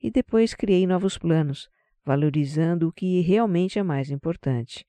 E 0.01 0.11
depois 0.11 0.55
criei 0.55 0.87
novos 0.87 1.16
planos, 1.16 1.68
valorizando 2.05 2.88
o 2.88 2.92
que 2.92 3.20
realmente 3.20 3.79
é 3.79 3.83
mais 3.83 4.11
importante: 4.11 4.85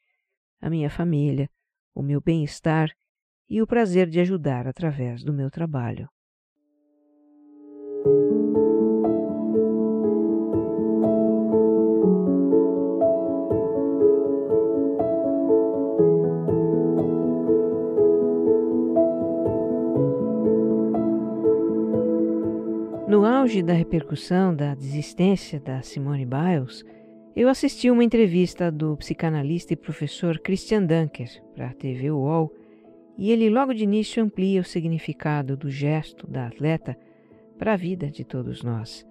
a 0.61 0.69
minha 0.69 0.89
família, 0.89 1.49
o 1.93 2.01
meu 2.01 2.21
bem-estar 2.21 2.91
e 3.49 3.61
o 3.61 3.67
prazer 3.67 4.09
de 4.09 4.19
ajudar 4.19 4.67
através 4.67 5.23
do 5.23 5.33
meu 5.33 5.49
trabalho. 5.49 6.09
No 23.07 23.25
auge 23.25 23.63
da 23.63 23.71
repercussão 23.71 24.53
da 24.53 24.75
desistência 24.75 25.59
da 25.61 25.81
Simone 25.81 26.25
Biles, 26.25 26.83
eu 27.37 27.49
assisti 27.49 27.91
uma 27.91 28.03
entrevista 28.03 28.71
do 28.71 28.97
psicanalista 28.97 29.71
e 29.71 29.75
professor 29.75 30.39
Christian 30.39 30.83
Dunker 30.87 31.29
para 31.53 31.67
a 31.67 31.73
TV 31.73 32.09
UOL 32.09 32.51
e 33.15 33.29
ele 33.31 33.47
logo 33.47 33.75
de 33.75 33.83
início 33.83 34.23
amplia 34.23 34.59
o 34.59 34.63
significado 34.63 35.55
do 35.55 35.69
gesto 35.69 36.25
da 36.25 36.47
atleta 36.47 36.97
para 37.55 37.73
a 37.73 37.77
vida 37.77 38.09
de 38.09 38.23
todos 38.23 38.63
nós. 38.63 39.05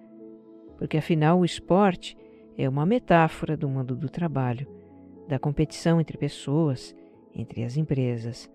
Porque 0.77 0.97
afinal 0.97 1.39
o 1.39 1.45
esporte 1.45 2.17
é 2.57 2.67
uma 2.67 2.85
metáfora 2.85 3.55
do 3.55 3.69
mundo 3.69 3.95
do 3.95 4.09
trabalho, 4.09 4.67
da 5.29 5.39
competição 5.39 6.01
entre 6.01 6.17
pessoas, 6.17 6.93
entre 7.33 7.63
as 7.63 7.77
empresas. 7.77 8.51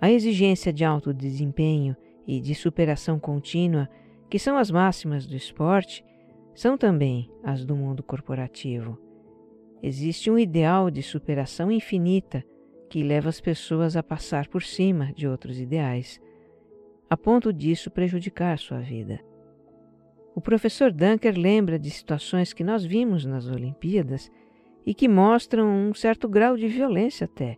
A 0.00 0.10
exigência 0.10 0.72
de 0.72 0.84
alto 0.84 1.14
desempenho 1.14 1.96
e 2.26 2.40
de 2.40 2.56
superação 2.56 3.16
contínua 3.16 3.88
que 4.28 4.40
são 4.40 4.56
as 4.58 4.72
máximas 4.72 5.24
do 5.24 5.36
esporte, 5.36 6.04
são 6.60 6.76
também 6.76 7.26
as 7.42 7.64
do 7.64 7.74
mundo 7.74 8.02
corporativo. 8.02 8.98
Existe 9.82 10.30
um 10.30 10.38
ideal 10.38 10.90
de 10.90 11.02
superação 11.02 11.72
infinita 11.72 12.44
que 12.90 13.02
leva 13.02 13.30
as 13.30 13.40
pessoas 13.40 13.96
a 13.96 14.02
passar 14.02 14.46
por 14.46 14.62
cima 14.62 15.10
de 15.14 15.26
outros 15.26 15.58
ideais, 15.58 16.20
a 17.08 17.16
ponto 17.16 17.50
disso 17.50 17.90
prejudicar 17.90 18.58
sua 18.58 18.78
vida. 18.78 19.20
O 20.34 20.40
professor 20.42 20.92
Dunker 20.92 21.34
lembra 21.34 21.78
de 21.78 21.88
situações 21.90 22.52
que 22.52 22.62
nós 22.62 22.84
vimos 22.84 23.24
nas 23.24 23.46
Olimpíadas 23.46 24.30
e 24.84 24.92
que 24.92 25.08
mostram 25.08 25.66
um 25.66 25.94
certo 25.94 26.28
grau 26.28 26.58
de 26.58 26.68
violência 26.68 27.24
até, 27.24 27.56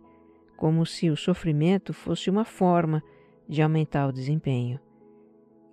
como 0.55 0.85
se 0.85 1.09
o 1.09 1.17
sofrimento 1.17 1.91
fosse 1.91 2.29
uma 2.29 2.45
forma 2.45 3.03
de 3.49 3.61
aumentar 3.61 4.07
o 4.07 4.13
desempenho. 4.13 4.79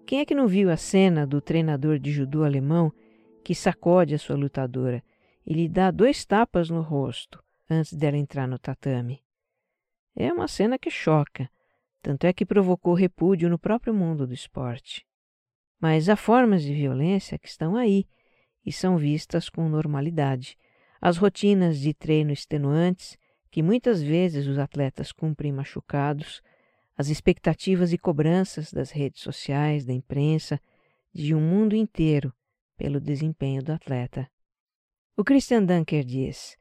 Quem 0.05 0.19
é 0.19 0.25
que 0.25 0.35
não 0.35 0.49
viu 0.49 0.69
a 0.69 0.77
cena 0.77 1.25
do 1.25 1.41
treinador 1.41 1.97
de 1.97 2.11
judô 2.11 2.43
alemão 2.43 2.93
que 3.43 3.55
sacode 3.55 4.15
a 4.15 4.19
sua 4.19 4.37
lutadora 4.37 5.03
e 5.47 5.53
lhe 5.53 5.69
dá 5.69 5.91
dois 5.91 6.25
tapas 6.25 6.71
no 6.71 6.83
rosto 6.83 7.43
antes 7.69 7.93
dela 7.93 8.17
entrar 8.17 8.47
no 8.47 8.59
tatame? 8.59 9.23
É 10.15 10.33
uma 10.33 10.49
cena 10.49 10.79
que 10.79 10.91
choca, 10.91 11.49
tanto 12.03 12.27
é 12.27 12.33
que 12.33 12.47
provocou 12.47 12.95
repúdio 12.95 13.49
no 13.49 13.59
próprio 13.59 13.95
mundo 13.95 14.27
do 14.27 14.35
esporte. 14.35 15.07
Mas 15.81 16.09
há 16.09 16.17
formas 16.17 16.63
de 16.63 16.75
violência 16.75 17.39
que 17.39 17.49
estão 17.49 17.77
aí 17.77 18.07
e 18.65 18.73
são 18.73 18.97
vistas 18.97 19.49
com 19.49 19.69
normalidade. 19.69 20.57
As 21.01 21.17
rotinas 21.17 21.79
de 21.79 21.95
treino 21.95 22.33
extenuantes, 22.33 23.17
que 23.51 23.63
muitas 23.63 24.03
vezes 24.03 24.47
os 24.47 24.59
atletas 24.59 25.11
cumprem 25.11 25.53
machucados, 25.53 26.43
as 26.97 27.09
expectativas 27.09 27.93
e 27.93 27.99
cobranças 27.99 28.73
das 28.73 28.91
redes 28.91 29.23
sociais, 29.23 29.87
da 29.87 29.93
imprensa, 29.93 30.61
de 31.15 31.35
um 31.35 31.41
mundo 31.41 31.75
inteiro 31.75 32.33
pelo 32.81 32.99
desempenho 32.99 33.63
do 33.63 33.73
atleta. 33.73 34.27
O 35.15 35.23
Christian 35.23 35.63
Dunker 35.63 36.03
diz: 36.03 36.57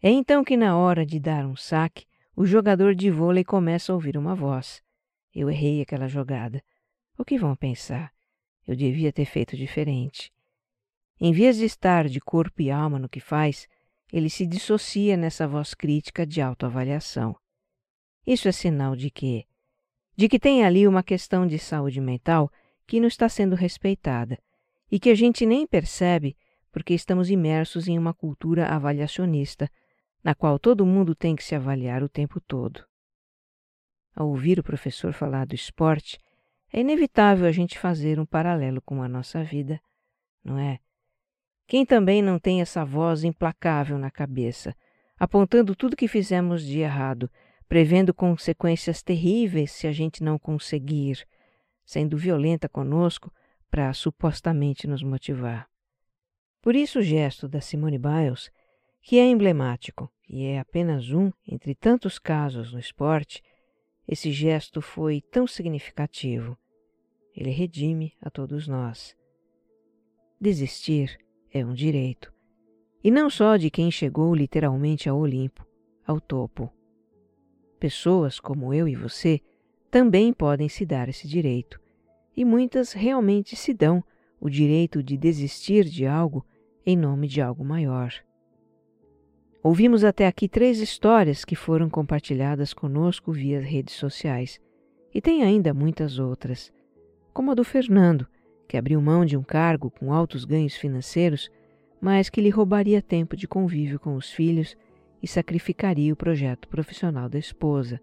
É 0.00 0.08
então 0.08 0.44
que, 0.44 0.56
na 0.56 0.78
hora 0.78 1.04
de 1.04 1.18
dar 1.18 1.44
um 1.44 1.56
saque, 1.56 2.06
o 2.36 2.46
jogador 2.46 2.94
de 2.94 3.10
vôlei 3.10 3.42
começa 3.42 3.90
a 3.90 3.96
ouvir 3.96 4.16
uma 4.16 4.32
voz. 4.32 4.80
Eu 5.34 5.50
errei 5.50 5.82
aquela 5.82 6.06
jogada. 6.06 6.62
O 7.18 7.24
que 7.24 7.36
vão 7.36 7.56
pensar? 7.56 8.12
Eu 8.64 8.76
devia 8.76 9.12
ter 9.12 9.24
feito 9.24 9.56
diferente. 9.56 10.32
Em 11.20 11.32
vez 11.32 11.56
de 11.56 11.64
estar 11.64 12.08
de 12.08 12.20
corpo 12.20 12.62
e 12.62 12.70
alma 12.70 13.00
no 13.00 13.08
que 13.08 13.18
faz, 13.18 13.66
ele 14.12 14.30
se 14.30 14.46
dissocia 14.46 15.16
nessa 15.16 15.48
voz 15.48 15.74
crítica 15.74 16.24
de 16.24 16.40
autoavaliação. 16.40 17.34
Isso 18.24 18.46
é 18.46 18.52
sinal 18.52 18.94
de 18.94 19.10
que, 19.10 19.48
de 20.16 20.28
que 20.28 20.38
tem 20.38 20.64
ali 20.64 20.86
uma 20.86 21.02
questão 21.02 21.44
de 21.44 21.58
saúde 21.58 22.00
mental 22.00 22.52
que 22.86 23.00
não 23.00 23.08
está 23.08 23.28
sendo 23.28 23.56
respeitada 23.56 24.38
e 24.90 24.98
que 24.98 25.10
a 25.10 25.14
gente 25.14 25.46
nem 25.46 25.66
percebe 25.66 26.36
porque 26.72 26.94
estamos 26.94 27.30
imersos 27.30 27.88
em 27.88 27.98
uma 27.98 28.14
cultura 28.14 28.66
avaliacionista, 28.66 29.68
na 30.22 30.34
qual 30.34 30.58
todo 30.58 30.86
mundo 30.86 31.14
tem 31.14 31.34
que 31.34 31.42
se 31.42 31.54
avaliar 31.54 32.02
o 32.02 32.08
tempo 32.08 32.40
todo. 32.40 32.84
Ao 34.14 34.28
ouvir 34.28 34.58
o 34.58 34.62
professor 34.62 35.12
falar 35.12 35.46
do 35.46 35.54
esporte, 35.54 36.18
é 36.72 36.80
inevitável 36.80 37.46
a 37.46 37.52
gente 37.52 37.78
fazer 37.78 38.20
um 38.20 38.26
paralelo 38.26 38.80
com 38.82 39.02
a 39.02 39.08
nossa 39.08 39.42
vida, 39.42 39.80
não 40.44 40.58
é? 40.58 40.78
Quem 41.66 41.84
também 41.84 42.22
não 42.22 42.38
tem 42.38 42.60
essa 42.60 42.84
voz 42.84 43.24
implacável 43.24 43.98
na 43.98 44.10
cabeça, 44.10 44.74
apontando 45.18 45.74
tudo 45.74 45.96
que 45.96 46.08
fizemos 46.08 46.64
de 46.64 46.80
errado 46.80 47.30
prevendo 47.70 48.12
consequências 48.12 49.00
terríveis 49.00 49.70
se 49.70 49.86
a 49.86 49.92
gente 49.92 50.24
não 50.24 50.36
conseguir, 50.36 51.24
sendo 51.84 52.16
violenta 52.16 52.68
conosco 52.68 53.32
para 53.70 53.92
supostamente 53.92 54.86
nos 54.86 55.02
motivar. 55.02 55.68
Por 56.60 56.74
isso 56.74 56.98
o 56.98 57.02
gesto 57.02 57.48
da 57.48 57.60
Simone 57.60 57.98
Biles, 57.98 58.50
que 59.02 59.18
é 59.18 59.26
emblemático 59.26 60.12
e 60.28 60.44
é 60.44 60.58
apenas 60.58 61.10
um 61.10 61.32
entre 61.46 61.74
tantos 61.74 62.18
casos 62.18 62.72
no 62.72 62.78
esporte, 62.78 63.42
esse 64.06 64.30
gesto 64.32 64.82
foi 64.82 65.20
tão 65.20 65.46
significativo. 65.46 66.58
Ele 67.34 67.50
redime 67.50 68.12
a 68.20 68.28
todos 68.28 68.66
nós. 68.66 69.16
Desistir 70.40 71.18
é 71.52 71.64
um 71.64 71.72
direito, 71.72 72.32
e 73.02 73.10
não 73.10 73.30
só 73.30 73.56
de 73.56 73.70
quem 73.70 73.90
chegou 73.90 74.34
literalmente 74.34 75.08
ao 75.08 75.18
Olimpo, 75.18 75.66
ao 76.06 76.20
topo. 76.20 76.72
Pessoas 77.78 78.38
como 78.40 78.74
eu 78.74 78.88
e 78.88 78.94
você 78.94 79.40
também 79.90 80.32
podem 80.32 80.68
se 80.68 80.84
dar 80.84 81.08
esse 81.08 81.26
direito, 81.26 81.80
e 82.36 82.44
muitas 82.44 82.92
realmente 82.92 83.56
se 83.56 83.74
dão 83.74 84.02
o 84.40 84.48
direito 84.48 85.02
de 85.02 85.16
desistir 85.16 85.84
de 85.84 86.06
algo 86.06 86.44
em 86.84 86.96
nome 86.96 87.28
de 87.28 87.40
algo 87.40 87.64
maior. 87.64 88.12
Ouvimos 89.62 90.04
até 90.04 90.26
aqui 90.26 90.48
três 90.48 90.80
histórias 90.80 91.44
que 91.44 91.54
foram 91.54 91.90
compartilhadas 91.90 92.72
conosco 92.72 93.30
via 93.30 93.60
redes 93.60 93.94
sociais, 93.94 94.58
e 95.12 95.20
tem 95.20 95.42
ainda 95.42 95.74
muitas 95.74 96.18
outras, 96.18 96.72
como 97.34 97.50
a 97.50 97.54
do 97.54 97.64
Fernando, 97.64 98.26
que 98.66 98.76
abriu 98.76 99.02
mão 99.02 99.24
de 99.24 99.36
um 99.36 99.42
cargo 99.42 99.90
com 99.90 100.12
altos 100.12 100.44
ganhos 100.44 100.76
financeiros, 100.76 101.50
mas 102.00 102.30
que 102.30 102.40
lhe 102.40 102.48
roubaria 102.48 103.02
tempo 103.02 103.36
de 103.36 103.46
convívio 103.46 104.00
com 104.00 104.14
os 104.14 104.32
filhos 104.32 104.76
e 105.22 105.28
sacrificaria 105.28 106.12
o 106.12 106.16
projeto 106.16 106.68
profissional 106.68 107.28
da 107.28 107.38
esposa. 107.38 108.00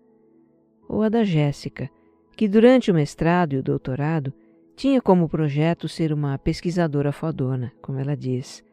Ou 0.87 1.01
a 1.01 1.09
da 1.09 1.23
Jéssica, 1.23 1.89
que 2.37 2.47
durante 2.47 2.91
o 2.91 2.93
mestrado 2.93 3.53
e 3.53 3.57
o 3.57 3.63
doutorado 3.63 4.31
tinha 4.75 5.01
como 5.01 5.27
projeto 5.27 5.89
ser 5.89 6.13
uma 6.13 6.37
pesquisadora 6.37 7.11
fodona, 7.11 7.73
como 7.81 7.99
ela 7.99 8.15
diz, 8.15 8.63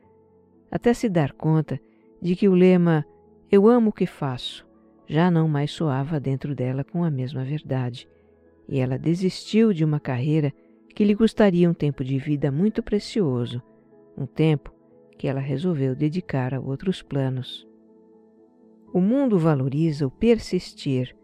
até 0.70 0.92
se 0.92 1.08
dar 1.08 1.32
conta 1.32 1.80
de 2.20 2.36
que 2.36 2.46
o 2.46 2.54
lema 2.54 3.06
Eu 3.50 3.66
amo 3.66 3.88
o 3.88 3.92
que 3.92 4.06
faço 4.06 4.66
já 5.06 5.30
não 5.30 5.48
mais 5.48 5.70
soava 5.70 6.20
dentro 6.20 6.54
dela 6.54 6.84
com 6.84 7.04
a 7.04 7.10
mesma 7.10 7.44
verdade, 7.44 8.08
e 8.68 8.78
ela 8.78 8.98
desistiu 8.98 9.72
de 9.72 9.84
uma 9.84 10.00
carreira 10.00 10.52
que 10.94 11.04
lhe 11.04 11.16
custaria 11.16 11.68
um 11.68 11.74
tempo 11.74 12.04
de 12.04 12.18
vida 12.18 12.50
muito 12.50 12.82
precioso, 12.82 13.62
um 14.16 14.26
tempo 14.26 14.72
que 15.18 15.26
ela 15.26 15.40
resolveu 15.40 15.94
dedicar 15.94 16.54
a 16.54 16.60
outros 16.60 17.02
planos. 17.02 17.66
O 18.92 19.00
mundo 19.00 19.38
valoriza 19.38 20.06
o 20.06 20.10
persistir, 20.10 21.14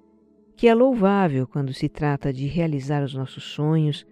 que 0.61 0.69
é 0.69 0.75
louvável 0.75 1.47
quando 1.47 1.73
se 1.73 1.89
trata 1.89 2.31
de 2.31 2.47
realizar 2.47 3.03
os 3.03 3.15
nossos 3.15 3.45
sonhos, 3.45 4.07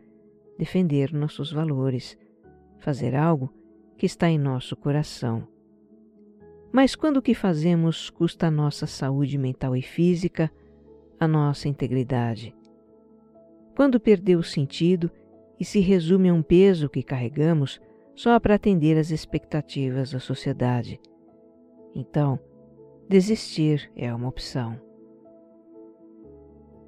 defender 0.59 1.13
nossos 1.13 1.53
valores, 1.53 2.17
fazer 2.79 3.15
algo 3.15 3.53
que 3.99 4.07
está 4.07 4.31
em 4.31 4.39
nosso 4.39 4.75
coração. 4.75 5.47
Mas 6.73 6.97
quando 6.97 7.19
o 7.19 7.23
que 7.23 7.35
fazemos 7.35 8.09
custa 8.09 8.47
a 8.47 8.51
nossa 8.51 8.87
saúde 8.87 9.37
mental 9.37 9.77
e 9.77 9.83
física, 9.83 10.51
a 11.21 11.29
nossa 11.29 11.69
integridade. 11.69 12.57
Quando 13.77 14.01
perdeu 14.01 14.39
o 14.39 14.43
sentido 14.43 15.11
e 15.61 15.67
se 15.67 15.81
resume 15.81 16.31
a 16.31 16.35
um 16.35 16.43
peso 16.43 16.89
que 16.89 17.03
carregamos 17.03 17.79
só 18.17 18.41
para 18.41 18.55
atender 18.55 18.97
às 18.97 19.11
expectativas 19.11 20.13
da 20.13 20.19
sociedade. 20.19 20.99
Então, 21.95 22.41
desistir 23.07 23.93
é 23.95 24.15
uma 24.15 24.29
opção. 24.29 24.88